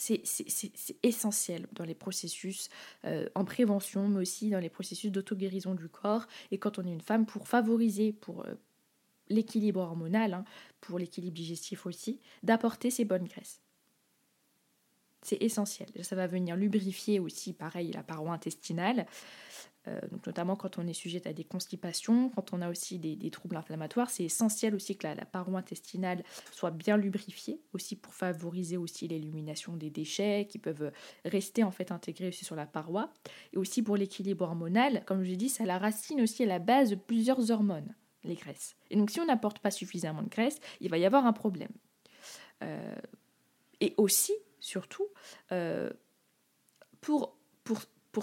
c'est 0.04 0.98
essentiel 1.04 1.68
dans 1.72 1.86
les 1.86 1.96
processus 1.96 2.70
euh, 3.06 3.28
en 3.36 3.46
prévention, 3.46 4.10
mais 4.10 4.22
aussi 4.22 4.50
dans 4.50 4.60
les 4.60 4.70
processus 4.70 5.12
d'auto-guérison 5.12 5.76
du 5.76 5.88
corps. 5.88 6.26
Et 6.52 6.58
quand 6.58 6.80
on 6.80 6.86
est 6.86 6.92
une 6.92 7.02
femme, 7.02 7.26
pour 7.26 7.48
favoriser 7.48 8.12
pour 8.12 8.46
euh, 8.46 8.54
l'équilibre 9.30 9.80
hormonal, 9.80 10.34
hein, 10.34 10.46
pour 10.82 11.00
l'équilibre 11.00 11.36
digestif 11.36 11.86
aussi, 11.86 12.20
d'apporter 12.44 12.92
ces 12.92 13.06
bonnes 13.06 13.26
graisses. 13.26 13.62
C'est 15.24 15.42
essentiel. 15.42 15.90
Ça 16.02 16.16
va 16.16 16.28
venir 16.28 16.56
lubrifier 16.56 17.20
aussi, 17.20 17.54
pareil, 17.54 17.92
la 17.92 18.04
paroi 18.04 18.34
intestinale. 18.34 19.06
Euh, 19.88 20.00
donc 20.12 20.26
notamment 20.26 20.56
quand 20.56 20.78
on 20.78 20.88
est 20.88 20.94
sujet 20.94 21.26
à 21.28 21.34
des 21.34 21.44
constipations, 21.44 22.30
quand 22.30 22.54
on 22.54 22.62
a 22.62 22.70
aussi 22.70 23.00
des, 23.00 23.32
troubles 23.32 23.58
inflammatoires, 23.58 24.10
c'est 24.10 24.24
essentiel 24.24 24.76
aussi 24.76 24.96
que 24.96 25.08
la, 25.08 25.26
paroi 25.26 25.60
intestinale 25.60 26.24
soit 26.52 26.72
bien 26.72 26.96
lubrifiée, 26.96 27.60
aussi 27.74 27.96
pour 27.96 28.14
favoriser 28.14 28.78
aussi 28.78 29.08
l'élimination 29.08 29.76
des 29.76 29.90
déchets 29.90 30.48
qui 30.50 30.58
peuvent 30.58 30.92
rester 31.26 31.64
en 31.64 31.72
fait 31.72 31.92
intégrés 31.92 32.32
sur 32.32 32.56
la 32.56 32.66
paroi, 32.66 33.12
et 33.52 33.58
aussi 33.58 33.82
pour 33.82 33.98
l'équilibre 33.98 34.46
hormonal, 34.46 35.04
comme 35.06 35.24
je 35.24 35.30
l'ai 35.30 35.38
dit, 35.38 35.50
ça 35.50 35.66
la 35.66 35.78
racine 35.78 36.22
aussi 36.22 36.44
à 36.44 36.48
la 36.48 36.60
base 36.60 36.92
de 36.92 36.96
plusieurs 36.96 37.52
hormones, 37.52 37.94
les 38.24 38.36
graisses. 38.36 38.78
Et 38.90 38.96
donc 38.96 39.12
si 39.12 39.20
on 39.20 39.26
n'apporte 39.26 39.60
pas 39.60 39.72
suffisamment 39.72 40.22
de 40.22 40.30
graisse, 40.30 40.60
il 40.80 40.90
va 40.90 40.98
y 40.98 41.06
avoir 41.06 41.26
un 41.26 41.34
problème. 41.34 41.72
Euh, 42.64 42.96
et 43.82 43.94
aussi, 43.98 44.34
surtout, 44.63 45.08
euh, 45.52 45.89
pour, 47.02 47.36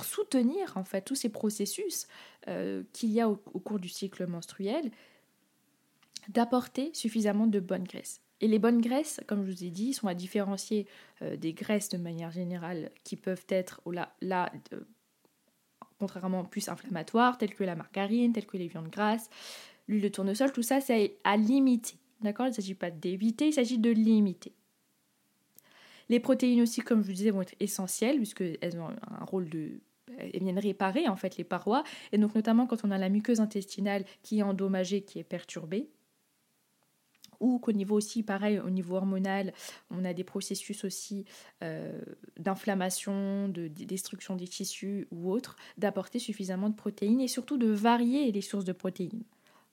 soutenir 0.03 0.77
en 0.77 0.85
fait 0.85 1.03
tous 1.03 1.15
ces 1.15 1.29
processus 1.29 2.07
euh, 2.49 2.83
qu'il 2.93 3.11
y 3.11 3.21
a 3.21 3.29
au, 3.29 3.37
cours 3.37 3.79
du 3.79 3.89
cycle 3.89 4.27
menstruel, 4.27 4.91
d'apporter 6.29 6.91
suffisamment 6.95 7.47
de 7.47 7.61
bonnes 7.61 7.85
graisses. 7.85 8.21
Et 8.41 8.49
les 8.49 8.59
bonnes 8.59 8.81
graisses, 8.81 9.21
comme 9.27 9.45
je 9.45 9.51
vous 9.51 9.65
ai 9.65 9.71
dit, 9.71 9.93
sont 9.93 10.07
à 10.07 10.15
différencier 10.15 10.87
euh, 11.21 11.37
des 11.37 11.53
graisses 11.53 11.91
de 11.91 11.99
manière 11.99 12.31
générale 12.31 12.91
qui 13.05 13.17
peuvent 13.17 13.45
être 13.49 13.83
là, 13.91 14.15
là 14.23 14.51
euh, 14.73 14.81
contrairement 15.99 16.45
plus 16.45 16.69
inflammatoires, 16.69 17.37
telles 17.37 17.55
que 17.55 17.65
la 17.65 17.77
margarine, 17.77 18.33
telles 18.33 18.47
que 18.47 18.57
les 18.57 18.69
viandes 18.69 18.89
grasses, 18.89 19.29
l'huile 19.89 20.03
de 20.03 20.09
tournesol, 20.09 20.53
tout 20.53 20.63
ça, 20.63 20.81
c'est 20.81 21.19
à 21.25 21.37
limiter. 21.37 21.97
D'accord? 22.23 22.47
Il 22.47 22.51
ne 22.51 22.55
s'agit 22.55 22.75
pas 22.75 22.91
d'éviter, 22.91 23.49
il 23.49 23.53
s'agit 23.53 23.79
de 23.79 23.91
limiter. 23.91 24.55
Les 26.11 26.21
protéines 26.21 26.61
aussi, 26.61 26.83
comme 26.83 27.01
je 27.01 27.07
vous 27.07 27.15
disais, 27.15 27.31
vont 27.31 27.41
être 27.41 27.55
essentielles 27.61 28.17
puisqu'elles 28.17 28.79
ont 28.79 28.89
un 28.89 29.25
rôle 29.25 29.49
de 29.49 29.81
elles 30.19 30.43
viennent 30.43 30.59
réparer 30.59 31.09
en 31.09 31.17
fait 31.17 31.37
les 31.37 31.45
parois 31.45 31.85
et 32.11 32.19
donc 32.19 32.35
notamment 32.35 32.67
quand 32.67 32.85
on 32.85 32.91
a 32.91 32.99
la 32.99 33.09
muqueuse 33.09 33.41
intestinale 33.41 34.05
qui 34.23 34.41
est 34.41 34.43
endommagée, 34.43 35.03
qui 35.03 35.21
est 35.21 35.25
perturbée 35.25 35.89
ou 37.39 37.59
qu'au 37.59 37.73
niveau 37.73 37.97
aussi, 37.97 38.23
pareil, 38.23 38.59
au 38.59 38.71
niveau 38.71 38.97
hormonal, 38.97 39.53
on 39.91 40.05
a 40.05 40.13
des 40.13 40.25
processus 40.25 40.85
aussi 40.85 41.25
euh, 41.63 41.99
d'inflammation, 42.39 43.49
de, 43.49 43.67
destruction 43.67 44.37
des 44.37 44.47
tissus 44.47 45.09
ou 45.11 45.31
autres, 45.31 45.57
d'apporter 45.79 46.19
suffisamment 46.19 46.69
de 46.69 46.75
protéines 46.75 47.21
et 47.21 47.29
surtout 47.29 47.57
de 47.57 47.69
varier 47.69 48.31
les 48.31 48.43
sources 48.43 48.67
de 48.67 48.73
protéines. 48.73 49.25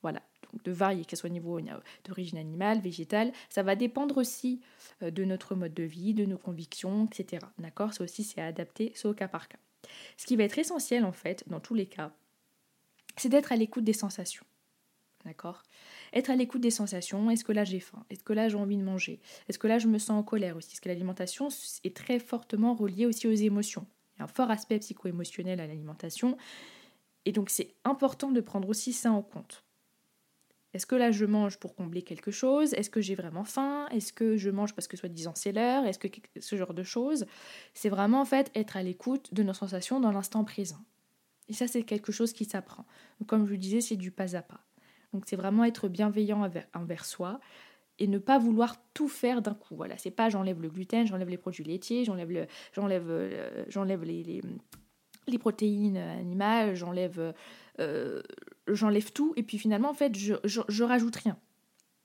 Voilà, 0.02 0.22
donc 0.54 0.64
de 0.64 0.72
varier, 0.72 1.06
qu'elles 1.06 1.20
soient 1.20 1.30
au 1.30 1.34
niveau 1.34 1.60
d'origine 2.06 2.38
animale, 2.38 2.80
végétale. 2.80 3.32
Ça 3.50 3.64
va 3.64 3.76
dépendre 3.76 4.18
aussi 4.18 4.62
euh, 5.04 5.12
de 5.12 5.24
notre 5.24 5.56
mode 5.56 5.74
de 5.74 5.84
vie, 5.84 6.14
de 6.14 6.26
nos 6.26 6.38
convictions, 6.38 7.06
etc. 7.12 7.46
D'accord? 7.58 7.94
Ça 7.94 8.04
aussi, 8.04 8.24
c'est 8.24 8.42
adapté, 8.42 8.92
c'est 8.96 9.08
au 9.08 9.14
cas 9.14 9.28
par 9.28 9.48
cas. 9.48 9.60
Ce 10.18 10.26
qui 10.26 10.36
va 10.36 10.44
être 10.44 10.58
essentiel, 10.58 11.06
en 11.06 11.12
fait, 11.12 11.44
dans 11.48 11.60
tous 11.60 11.74
les 11.74 11.86
cas, 11.86 12.12
c'est 13.18 13.30
d'être 13.30 13.52
à 13.52 13.56
l'écoute 13.56 13.84
des 13.84 13.94
sensations. 13.94 14.46
D'accord? 15.26 15.64
Être 16.14 16.30
à 16.30 16.36
l'écoute 16.36 16.62
des 16.62 16.72
sensations. 16.72 17.30
Est-ce 17.30 17.44
que 17.44 17.52
là 17.52 17.66
j'ai 17.66 17.80
faim? 17.80 18.06
Est-ce 18.10 18.24
que 18.24 18.34
là 18.34 18.48
j'ai 18.48 18.56
envie 18.56 18.78
de 18.78 18.84
manger? 18.84 19.20
Est-ce 19.50 19.60
que 19.60 19.68
là 19.68 19.78
je 19.78 19.88
me 19.88 19.98
sens 19.98 20.12
en 20.12 20.24
colère 20.24 20.56
aussi? 20.56 20.70
Parce 20.70 20.80
que 20.80 20.90
l'alimentation 20.90 21.50
est 21.84 21.96
très 21.96 22.20
fortement 22.20 22.76
reliée 22.76 23.06
aussi 23.06 23.28
aux 23.28 23.34
émotions. 23.34 23.86
Il 24.16 24.20
y 24.20 24.22
a 24.22 24.26
un 24.26 24.28
fort 24.28 24.52
aspect 24.52 24.80
psycho-émotionnel 24.80 25.60
à 25.60 25.68
l'alimentation. 25.68 26.38
Et 27.26 27.34
donc 27.34 27.50
c'est 27.50 27.76
important 27.84 28.32
de 28.32 28.40
prendre 28.40 28.70
aussi 28.70 28.94
ça 28.94 29.12
en 29.12 29.22
compte. 29.22 29.66
Est-ce 30.78 30.86
que 30.86 30.94
là 30.94 31.10
je 31.10 31.26
mange 31.26 31.58
pour 31.58 31.74
combler 31.74 32.04
quelque 32.04 32.30
chose? 32.30 32.76
Est-ce 32.76 32.92
que 32.92 33.02
j'ai 33.02 33.16
vraiment 33.16 33.44
faim? 33.44 33.88
Est-ce 33.90 34.14
que 34.14 34.38
je 34.38 34.52
mange 34.52 34.76
parce 34.76 34.88
que 34.88 34.96
soi-disant 34.96 35.34
c'est 35.34 35.52
l'heure? 35.52 35.88
Est-ce 35.88 35.98
que 35.98 36.08
ce 36.40 36.56
genre 36.56 36.76
de 36.76 36.84
choses? 36.84 37.26
C'est 37.74 37.90
vraiment 37.90 38.22
en 38.22 38.26
fait 38.26 38.52
être 38.54 38.78
à 38.78 38.84
l'écoute 38.84 39.34
de 39.34 39.42
nos 39.42 39.56
sensations 39.56 40.00
dans 40.00 40.12
l'instant 40.12 40.44
présent. 40.44 40.78
Et 41.50 41.54
ça 41.54 41.68
c'est 41.68 41.82
quelque 41.82 42.12
chose 42.12 42.32
qui 42.32 42.46
s'apprend. 42.46 42.86
comme 43.26 43.48
je 43.48 43.54
vous 43.54 43.58
disais, 43.58 43.82
c'est 43.82 43.96
du 43.96 44.12
pas 44.12 44.36
à 44.36 44.44
pas. 44.44 44.60
Donc 45.14 45.24
c'est 45.26 45.36
vraiment 45.36 45.64
être 45.64 45.88
bienveillant 45.88 46.48
envers, 46.76 47.06
soi 47.06 47.40
et 47.98 48.06
ne 48.06 48.20
pas 48.20 48.38
vouloir 48.38 48.76
tout 48.94 49.08
faire 49.08 49.42
d'un 49.42 49.56
coup. 49.56 49.76
Voilà, 49.76 49.98
c'est 49.98 50.12
pas 50.12 50.30
j'enlève 50.30 50.62
le 50.62 50.70
gluten, 50.70 51.08
j'enlève 51.08 51.30
les 51.30 51.40
produits 51.40 51.64
laitiers, 51.64 52.06
j'enlève 52.06 52.48
j'enlève, 52.72 53.10
euh, 53.10 53.66
les, 55.26 55.40
protéines 55.40 55.98
animales, 55.98 56.76
j'enlève 56.76 57.34
euh, 57.80 58.22
j'enlève 58.68 59.12
tout 59.12 59.34
et 59.36 59.44
puis 59.44 59.58
finalement 59.58 59.90
en 59.90 59.94
fait 59.94 60.16
je, 60.16 60.36
je, 60.44 60.84
rajoute 60.84 61.16
rien. 61.16 61.38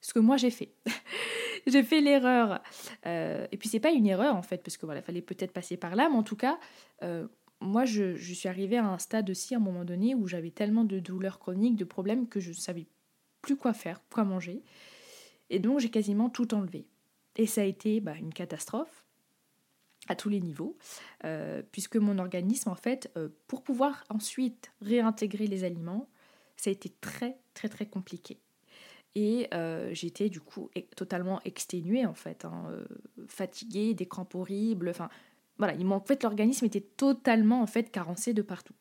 Ce 0.01 0.13
que 0.13 0.19
moi 0.19 0.37
j'ai 0.37 0.51
fait. 0.51 0.73
j'ai 1.67 1.83
fait 1.83 2.01
l'erreur. 2.01 2.61
Euh, 3.07 3.47
et 3.53 3.57
puis 3.57 3.69
c'est 3.69 3.81
pas 3.81 3.93
une 3.93 4.07
erreur 4.07 4.35
en 4.35 4.43
fait 4.43 4.63
parce 4.63 4.77
que 4.77 4.87
voilà, 4.87 5.03
fallait 5.03 5.23
peut-être 5.23 5.53
passer 5.53 5.77
par 5.77 5.95
là, 5.95 6.09
mais 6.11 6.17
en 6.17 6.23
tout 6.23 6.37
cas, 6.37 6.59
euh, 7.03 7.27
moi 7.61 7.85
je, 7.85 8.17
je, 8.17 8.35
suis 8.35 8.49
arrivée 8.49 8.79
à 8.79 8.87
un 8.87 8.99
stade 8.99 9.31
aussi 9.31 9.55
à 9.55 9.59
un 9.59 9.61
moment 9.61 9.85
donné 9.85 10.15
où 10.15 10.27
j'avais 10.27 10.51
tellement 10.51 10.85
de 10.85 10.99
douleurs 10.99 11.39
chroniques, 11.39 11.77
de 11.77 11.85
problèmes 11.85 12.29
que 12.29 12.41
je 12.41 12.51
ne 12.51 12.55
savais 12.55 12.87
plus 13.41 13.57
quoi 13.57 13.73
faire, 13.73 14.01
quoi 14.11 14.25
manger. 14.25 14.63
Et 15.51 15.59
donc 15.59 15.81
j'ai 15.81 15.91
quasiment 15.91 16.31
tout 16.31 16.55
enlevé. 16.55 16.87
Et 17.37 17.47
ça 17.47 17.63
a 17.63 17.65
été 17.65 18.01
bah, 18.01 18.15
une 18.19 18.33
catastrophe 18.33 19.07
à 20.09 20.17
tous 20.17 20.29
les 20.29 20.41
niveaux, 20.41 20.77
euh, 21.25 21.63
puisque 21.71 21.97
mon 21.97 22.19
organisme, 22.19 22.69
en 22.71 22.75
fait, 22.75 23.09
pour 23.47 23.63
pouvoir 23.63 24.03
ensuite 24.09 24.73
réintégrer 24.81 25.47
les 25.47 25.63
aliments, 25.63 26.09
ça 26.63 26.71
a 26.71 26.73
été 26.73 26.91
très, 27.01 27.39
très, 27.55 27.69
très 27.69 27.87
compliqué. 27.87 28.41
Et 29.15 29.49
euh, 29.53 29.91
j'étais 29.93 30.29
du 30.29 30.41
coup 30.41 30.71
totalement 30.97 31.41
exténuée, 31.45 32.07
en 32.07 32.15
fait, 32.15 32.45
hein, 32.45 32.71
fatiguée, 33.27 33.95
des 33.95 34.07
crampes 34.07 34.35
horribles, 34.35 34.89
enfin, 34.89 35.11
voilà, 35.59 35.75
en 35.79 36.01
fait, 36.01 36.23
l'organisme 36.23 36.65
était 36.65 36.81
totalement, 36.81 37.61
en 37.63 37.67
fait, 37.67 37.91
carencé 37.91 38.33
de 38.33 38.43
partout. 38.43 38.75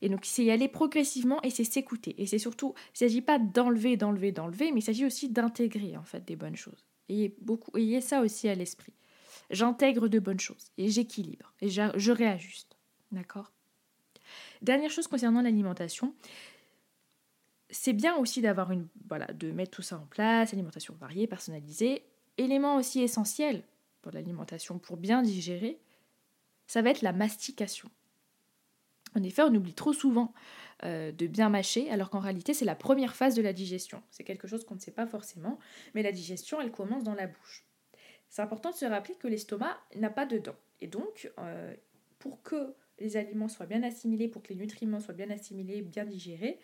Et 0.00 0.08
donc, 0.08 0.24
c'est 0.24 0.44
y 0.44 0.50
aller 0.50 0.68
progressivement 0.68 1.40
et 1.42 1.50
c'est 1.50 1.64
s'écouter. 1.64 2.20
Et 2.20 2.26
c'est 2.26 2.38
surtout, 2.38 2.74
il 2.76 2.92
ne 2.94 3.08
s'agit 3.08 3.22
pas 3.22 3.38
d'enlever, 3.38 3.96
d'enlever, 3.96 4.32
d'enlever, 4.32 4.72
mais 4.72 4.80
il 4.80 4.84
s'agit 4.84 5.04
aussi 5.04 5.28
d'intégrer, 5.28 5.96
en 5.96 6.04
fait, 6.04 6.24
des 6.24 6.36
bonnes 6.36 6.56
choses. 6.56 6.86
Et 7.08 7.34
beaucoup, 7.40 7.76
ayez 7.76 8.00
ça 8.00 8.20
aussi 8.20 8.48
à 8.48 8.54
l'esprit 8.54 8.94
j'intègre 9.50 10.08
de 10.08 10.18
bonnes 10.18 10.40
choses 10.40 10.72
et 10.76 10.88
j'équilibre 10.88 11.54
et 11.60 11.68
je 11.68 12.10
réajuste. 12.10 12.76
D'accord? 13.12 13.52
Dernière 14.62 14.90
chose 14.90 15.06
concernant 15.06 15.42
l'alimentation, 15.42 16.14
c'est 17.70 17.92
bien 17.92 18.16
aussi 18.16 18.40
d'avoir 18.40 18.72
une 18.72 18.88
voilà, 19.08 19.26
de 19.26 19.50
mettre 19.52 19.70
tout 19.70 19.82
ça 19.82 19.98
en 19.98 20.06
place, 20.06 20.52
alimentation 20.52 20.94
variée, 20.94 21.26
personnalisée, 21.26 22.04
élément 22.38 22.76
aussi 22.76 23.02
essentiel 23.02 23.62
pour 24.02 24.12
l'alimentation 24.12 24.78
pour 24.78 24.96
bien 24.96 25.22
digérer, 25.22 25.78
ça 26.66 26.82
va 26.82 26.90
être 26.90 27.02
la 27.02 27.12
mastication. 27.12 27.90
En 29.16 29.22
effet, 29.22 29.42
on 29.42 29.54
oublie 29.54 29.74
trop 29.74 29.92
souvent 29.92 30.34
euh, 30.84 31.12
de 31.12 31.26
bien 31.26 31.48
mâcher, 31.48 31.90
alors 31.90 32.10
qu'en 32.10 32.20
réalité, 32.20 32.52
c'est 32.52 32.64
la 32.64 32.74
première 32.74 33.16
phase 33.16 33.34
de 33.34 33.42
la 33.42 33.52
digestion. 33.52 34.02
C'est 34.10 34.22
quelque 34.22 34.46
chose 34.46 34.64
qu'on 34.64 34.74
ne 34.74 34.80
sait 34.80 34.92
pas 34.92 35.06
forcément, 35.06 35.58
mais 35.94 36.02
la 36.02 36.12
digestion, 36.12 36.60
elle 36.60 36.70
commence 36.70 37.04
dans 37.04 37.14
la 37.14 37.26
bouche 37.26 37.68
c'est 38.28 38.42
important 38.42 38.70
de 38.70 38.74
se 38.74 38.84
rappeler 38.84 39.14
que 39.14 39.28
l'estomac 39.28 39.78
n'a 39.96 40.10
pas 40.10 40.26
de 40.26 40.38
dents. 40.38 40.56
Et 40.80 40.86
donc, 40.86 41.30
euh, 41.38 41.74
pour 42.18 42.42
que 42.42 42.74
les 43.00 43.16
aliments 43.16 43.48
soient 43.48 43.66
bien 43.66 43.82
assimilés, 43.82 44.28
pour 44.28 44.42
que 44.42 44.48
les 44.48 44.58
nutriments 44.58 45.00
soient 45.00 45.14
bien 45.14 45.30
assimilés, 45.30 45.82
bien 45.82 46.04
digérés, 46.04 46.58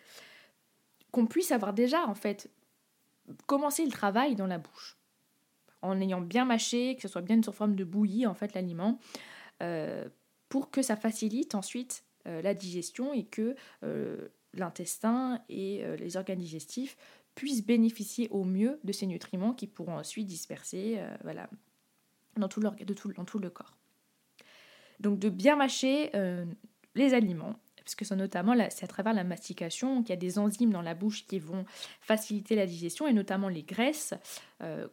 qu'on 1.11 1.27
puisse 1.27 1.51
avoir 1.51 1.73
déjà 1.73 2.05
en 2.07 2.15
fait 2.15 2.49
commencé 3.45 3.85
le 3.85 3.91
travail 3.91 4.35
dans 4.35 4.47
la 4.47 4.57
bouche 4.57 4.97
en 5.85 6.01
ayant 6.01 6.21
bien 6.21 6.45
mâché, 6.45 6.95
que 6.95 7.01
ce 7.01 7.07
soit 7.07 7.21
bien 7.21 7.41
sur 7.41 7.53
forme 7.53 7.75
de 7.75 7.83
bouillie 7.83 8.25
en 8.25 8.33
fait 8.33 8.53
l'aliment, 8.53 8.99
euh, 9.61 10.07
pour 10.49 10.71
que 10.71 10.81
ça 10.81 10.95
facilite 10.95 11.55
ensuite 11.55 12.03
euh, 12.27 12.41
la 12.41 12.53
digestion 12.53 13.13
et 13.13 13.25
que 13.25 13.55
euh, 13.83 14.27
l'intestin 14.53 15.41
et 15.49 15.83
les 15.97 16.17
organes 16.17 16.39
digestifs 16.39 16.97
puissent 17.35 17.65
bénéficier 17.65 18.29
au 18.29 18.45
mieux 18.45 18.79
de 18.85 18.93
ces 18.93 19.05
nutriments 19.05 19.53
qui 19.53 19.67
pourront 19.67 19.97
ensuite 19.97 20.25
disperser 20.25 20.97
voilà, 21.23 21.49
dans 22.37 22.47
tout 22.47 22.61
le 22.61 23.49
corps. 23.49 23.75
Donc 24.99 25.19
de 25.19 25.29
bien 25.29 25.55
mâcher 25.55 26.11
les 26.95 27.13
aliments, 27.13 27.55
parce 27.85 27.95
que 27.95 28.03
c'est 28.03 28.15
notamment 28.15 28.55
c'est 28.71 28.83
à 28.83 28.87
travers 28.87 29.13
la 29.13 29.23
mastication 29.23 30.01
qu'il 30.01 30.09
y 30.09 30.13
a 30.13 30.17
des 30.17 30.39
enzymes 30.39 30.71
dans 30.71 30.81
la 30.81 30.95
bouche 30.95 31.27
qui 31.27 31.37
vont 31.37 31.65
faciliter 32.01 32.55
la 32.55 32.65
digestion 32.65 33.07
et 33.07 33.13
notamment 33.13 33.47
les 33.47 33.61
graisses 33.61 34.15
euh, 34.63 34.87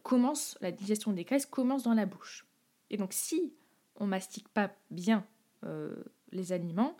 la 0.61 0.71
digestion 0.71 1.11
des 1.11 1.23
graisses 1.23 1.47
commence 1.47 1.83
dans 1.83 1.95
la 1.95 2.05
bouche. 2.05 2.45
Et 2.91 2.97
donc 2.97 3.11
si 3.13 3.55
on 3.95 4.05
mastique 4.05 4.47
pas 4.47 4.71
bien 4.91 5.25
euh, 5.65 5.95
les 6.31 6.51
aliments, 6.51 6.95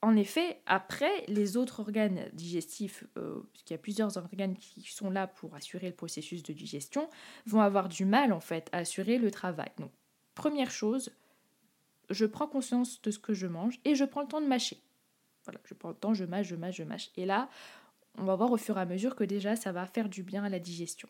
en 0.00 0.16
effet, 0.16 0.60
après, 0.66 1.24
les 1.26 1.56
autres 1.56 1.80
organes 1.80 2.30
digestifs, 2.32 3.04
euh, 3.16 3.40
puisqu'il 3.52 3.72
y 3.72 3.74
a 3.74 3.80
plusieurs 3.80 4.16
organes 4.16 4.56
qui 4.56 4.82
sont 4.82 5.10
là 5.10 5.26
pour 5.26 5.56
assurer 5.56 5.88
le 5.88 5.94
processus 5.94 6.44
de 6.44 6.52
digestion, 6.52 7.10
vont 7.46 7.60
avoir 7.60 7.88
du 7.88 8.04
mal 8.04 8.32
en 8.32 8.38
fait 8.38 8.68
à 8.70 8.78
assurer 8.78 9.18
le 9.18 9.32
travail. 9.32 9.70
Donc, 9.78 9.90
première 10.36 10.70
chose, 10.70 11.10
je 12.10 12.26
prends 12.26 12.46
conscience 12.46 13.00
de 13.02 13.10
ce 13.10 13.18
que 13.18 13.34
je 13.34 13.46
mange 13.46 13.78
et 13.84 13.94
je 13.94 14.04
prends 14.04 14.22
le 14.22 14.28
temps 14.28 14.40
de 14.40 14.46
mâcher. 14.46 14.78
Voilà, 15.44 15.60
je 15.64 15.74
prends 15.74 15.90
le 15.90 15.94
temps, 15.94 16.14
je 16.14 16.24
mâche, 16.24 16.46
je 16.46 16.56
mâche, 16.56 16.76
je 16.76 16.84
mâche. 16.84 17.10
Et 17.16 17.26
là, 17.26 17.48
on 18.18 18.24
va 18.24 18.36
voir 18.36 18.50
au 18.52 18.56
fur 18.56 18.76
et 18.76 18.80
à 18.80 18.86
mesure 18.86 19.14
que 19.14 19.24
déjà, 19.24 19.56
ça 19.56 19.72
va 19.72 19.86
faire 19.86 20.08
du 20.08 20.22
bien 20.22 20.44
à 20.44 20.48
la 20.48 20.58
digestion. 20.58 21.08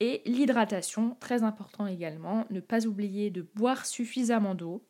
Et 0.00 0.22
l'hydratation, 0.24 1.16
très 1.20 1.42
important 1.42 1.86
également, 1.86 2.46
ne 2.50 2.60
pas 2.60 2.86
oublier 2.86 3.30
de 3.30 3.42
boire 3.54 3.84
suffisamment 3.84 4.54
d'eau. 4.54 4.82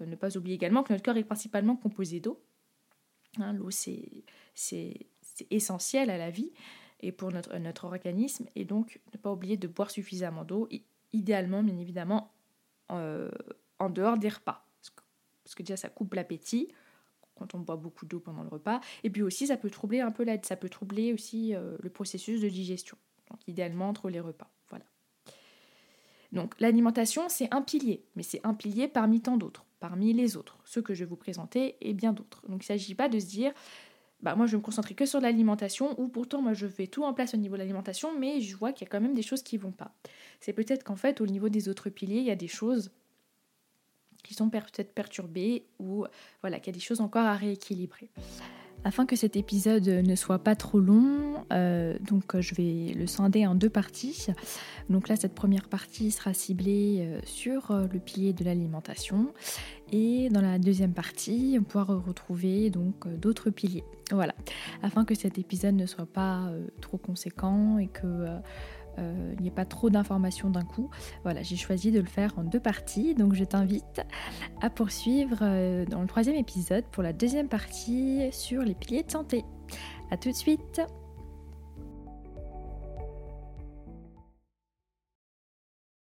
Euh, 0.00 0.06
ne 0.06 0.14
pas 0.14 0.36
oublier 0.36 0.54
également 0.54 0.84
que 0.84 0.92
notre 0.92 1.04
corps 1.04 1.16
est 1.16 1.24
principalement 1.24 1.76
composé 1.76 2.20
d'eau. 2.20 2.40
Hein, 3.38 3.52
l'eau, 3.52 3.70
c'est 3.70 4.24
essentiel 5.50 6.08
à 6.08 6.18
la 6.18 6.30
vie 6.30 6.52
et 7.00 7.10
pour 7.10 7.32
notre, 7.32 7.84
organisme. 7.84 8.46
Et 8.54 8.64
donc, 8.64 9.00
ne 9.12 9.18
pas 9.18 9.32
oublier 9.32 9.56
de 9.56 9.66
boire 9.66 9.90
suffisamment 9.90 10.44
d'eau, 10.44 10.68
idéalement, 11.12 11.64
bien 11.64 11.78
évidemment, 11.78 12.32
euh, 12.92 13.30
en 13.84 13.90
dehors 13.90 14.18
des 14.18 14.28
repas. 14.28 14.66
Parce 15.44 15.54
que, 15.54 15.62
déjà, 15.62 15.76
ça 15.76 15.88
coupe 15.88 16.14
l'appétit 16.14 16.68
quand 17.34 17.54
on 17.54 17.58
boit 17.58 17.76
beaucoup 17.76 18.06
d'eau 18.06 18.20
pendant 18.20 18.42
le 18.42 18.48
repas. 18.48 18.80
Et 19.02 19.10
puis 19.10 19.22
aussi, 19.22 19.46
ça 19.46 19.56
peut 19.56 19.70
troubler 19.70 20.00
un 20.00 20.10
peu 20.10 20.22
l'aide, 20.22 20.46
ça 20.46 20.56
peut 20.56 20.68
troubler 20.68 21.12
aussi 21.12 21.54
euh, 21.54 21.76
le 21.80 21.90
processus 21.90 22.40
de 22.40 22.48
digestion. 22.48 22.96
Donc, 23.30 23.40
idéalement 23.46 23.88
entre 23.88 24.08
les 24.08 24.20
repas. 24.20 24.50
Voilà. 24.70 24.84
Donc, 26.32 26.54
l'alimentation, 26.60 27.28
c'est 27.28 27.52
un 27.52 27.62
pilier, 27.62 28.04
mais 28.16 28.22
c'est 28.22 28.40
un 28.44 28.54
pilier 28.54 28.88
parmi 28.88 29.20
tant 29.20 29.36
d'autres, 29.36 29.64
parmi 29.80 30.12
les 30.12 30.36
autres, 30.36 30.58
ceux 30.64 30.82
que 30.82 30.94
je 30.94 31.00
vais 31.00 31.08
vous 31.08 31.16
présenter 31.16 31.76
et 31.80 31.92
bien 31.92 32.12
d'autres. 32.12 32.42
Donc, 32.48 32.62
il 32.62 32.72
ne 32.72 32.78
s'agit 32.78 32.94
pas 32.94 33.08
de 33.08 33.18
se 33.18 33.26
dire, 33.26 33.52
bah, 34.20 34.34
moi, 34.36 34.46
je 34.46 34.52
vais 34.52 34.58
me 34.58 34.62
concentrer 34.62 34.94
que 34.94 35.04
sur 35.04 35.20
l'alimentation, 35.20 36.00
ou 36.00 36.08
pourtant, 36.08 36.40
moi, 36.40 36.54
je 36.54 36.66
fais 36.66 36.86
tout 36.86 37.04
en 37.04 37.12
place 37.12 37.34
au 37.34 37.36
niveau 37.36 37.54
de 37.54 37.58
l'alimentation, 37.58 38.18
mais 38.18 38.40
je 38.40 38.56
vois 38.56 38.72
qu'il 38.72 38.86
y 38.86 38.88
a 38.88 38.90
quand 38.90 39.00
même 39.00 39.14
des 39.14 39.22
choses 39.22 39.42
qui 39.42 39.58
vont 39.58 39.72
pas. 39.72 39.94
C'est 40.40 40.52
peut-être 40.52 40.82
qu'en 40.84 40.96
fait, 40.96 41.20
au 41.20 41.26
niveau 41.26 41.48
des 41.48 41.68
autres 41.68 41.90
piliers, 41.90 42.18
il 42.18 42.24
y 42.24 42.30
a 42.30 42.36
des 42.36 42.48
choses 42.48 42.90
qui 44.24 44.34
sont 44.34 44.50
peut-être 44.50 44.92
perturbées 44.92 45.66
ou 45.78 46.04
voilà, 46.40 46.58
qu'il 46.58 46.72
y 46.72 46.74
a 46.74 46.78
des 46.78 46.84
choses 46.84 47.00
encore 47.00 47.26
à 47.26 47.34
rééquilibrer. 47.34 48.10
Afin 48.86 49.06
que 49.06 49.16
cet 49.16 49.36
épisode 49.36 49.88
ne 49.88 50.14
soit 50.14 50.40
pas 50.40 50.54
trop 50.54 50.78
long, 50.78 51.46
euh, 51.54 51.96
donc 52.00 52.38
je 52.38 52.54
vais 52.54 52.92
le 52.92 53.06
scinder 53.06 53.46
en 53.46 53.54
deux 53.54 53.70
parties. 53.70 54.26
Donc 54.90 55.08
là, 55.08 55.16
cette 55.16 55.34
première 55.34 55.68
partie 55.68 56.10
sera 56.10 56.34
ciblée 56.34 56.98
euh, 57.00 57.20
sur 57.24 57.70
euh, 57.70 57.86
le 57.90 57.98
pilier 57.98 58.34
de 58.34 58.44
l'alimentation 58.44 59.32
et 59.90 60.28
dans 60.28 60.42
la 60.42 60.58
deuxième 60.58 60.92
partie, 60.92 61.56
on 61.58 61.62
pourra 61.62 61.84
retrouver 61.84 62.68
donc 62.68 63.08
d'autres 63.16 63.48
piliers. 63.48 63.84
Voilà, 64.10 64.34
afin 64.82 65.06
que 65.06 65.14
cet 65.14 65.38
épisode 65.38 65.76
ne 65.76 65.86
soit 65.86 66.04
pas 66.04 66.50
trop 66.82 66.98
conséquent 66.98 67.78
et 67.78 67.86
que 67.86 68.26
il 68.98 69.42
n'y 69.42 69.48
ait 69.48 69.52
pas 69.52 69.64
trop 69.64 69.90
d'informations 69.90 70.50
d'un 70.50 70.64
coup. 70.64 70.90
Voilà, 71.22 71.42
j'ai 71.42 71.56
choisi 71.56 71.90
de 71.90 72.00
le 72.00 72.06
faire 72.06 72.32
en 72.38 72.44
deux 72.44 72.60
parties, 72.60 73.14
donc 73.14 73.34
je 73.34 73.44
t'invite 73.44 74.02
à 74.60 74.70
poursuivre 74.70 75.38
euh, 75.42 75.84
dans 75.86 76.00
le 76.00 76.06
troisième 76.06 76.36
épisode 76.36 76.84
pour 76.90 77.02
la 77.02 77.12
deuxième 77.12 77.48
partie 77.48 78.28
sur 78.32 78.62
les 78.62 78.74
piliers 78.74 79.02
de 79.02 79.10
santé. 79.10 79.44
A 80.10 80.16
tout 80.16 80.30
de 80.30 80.36
suite 80.36 80.80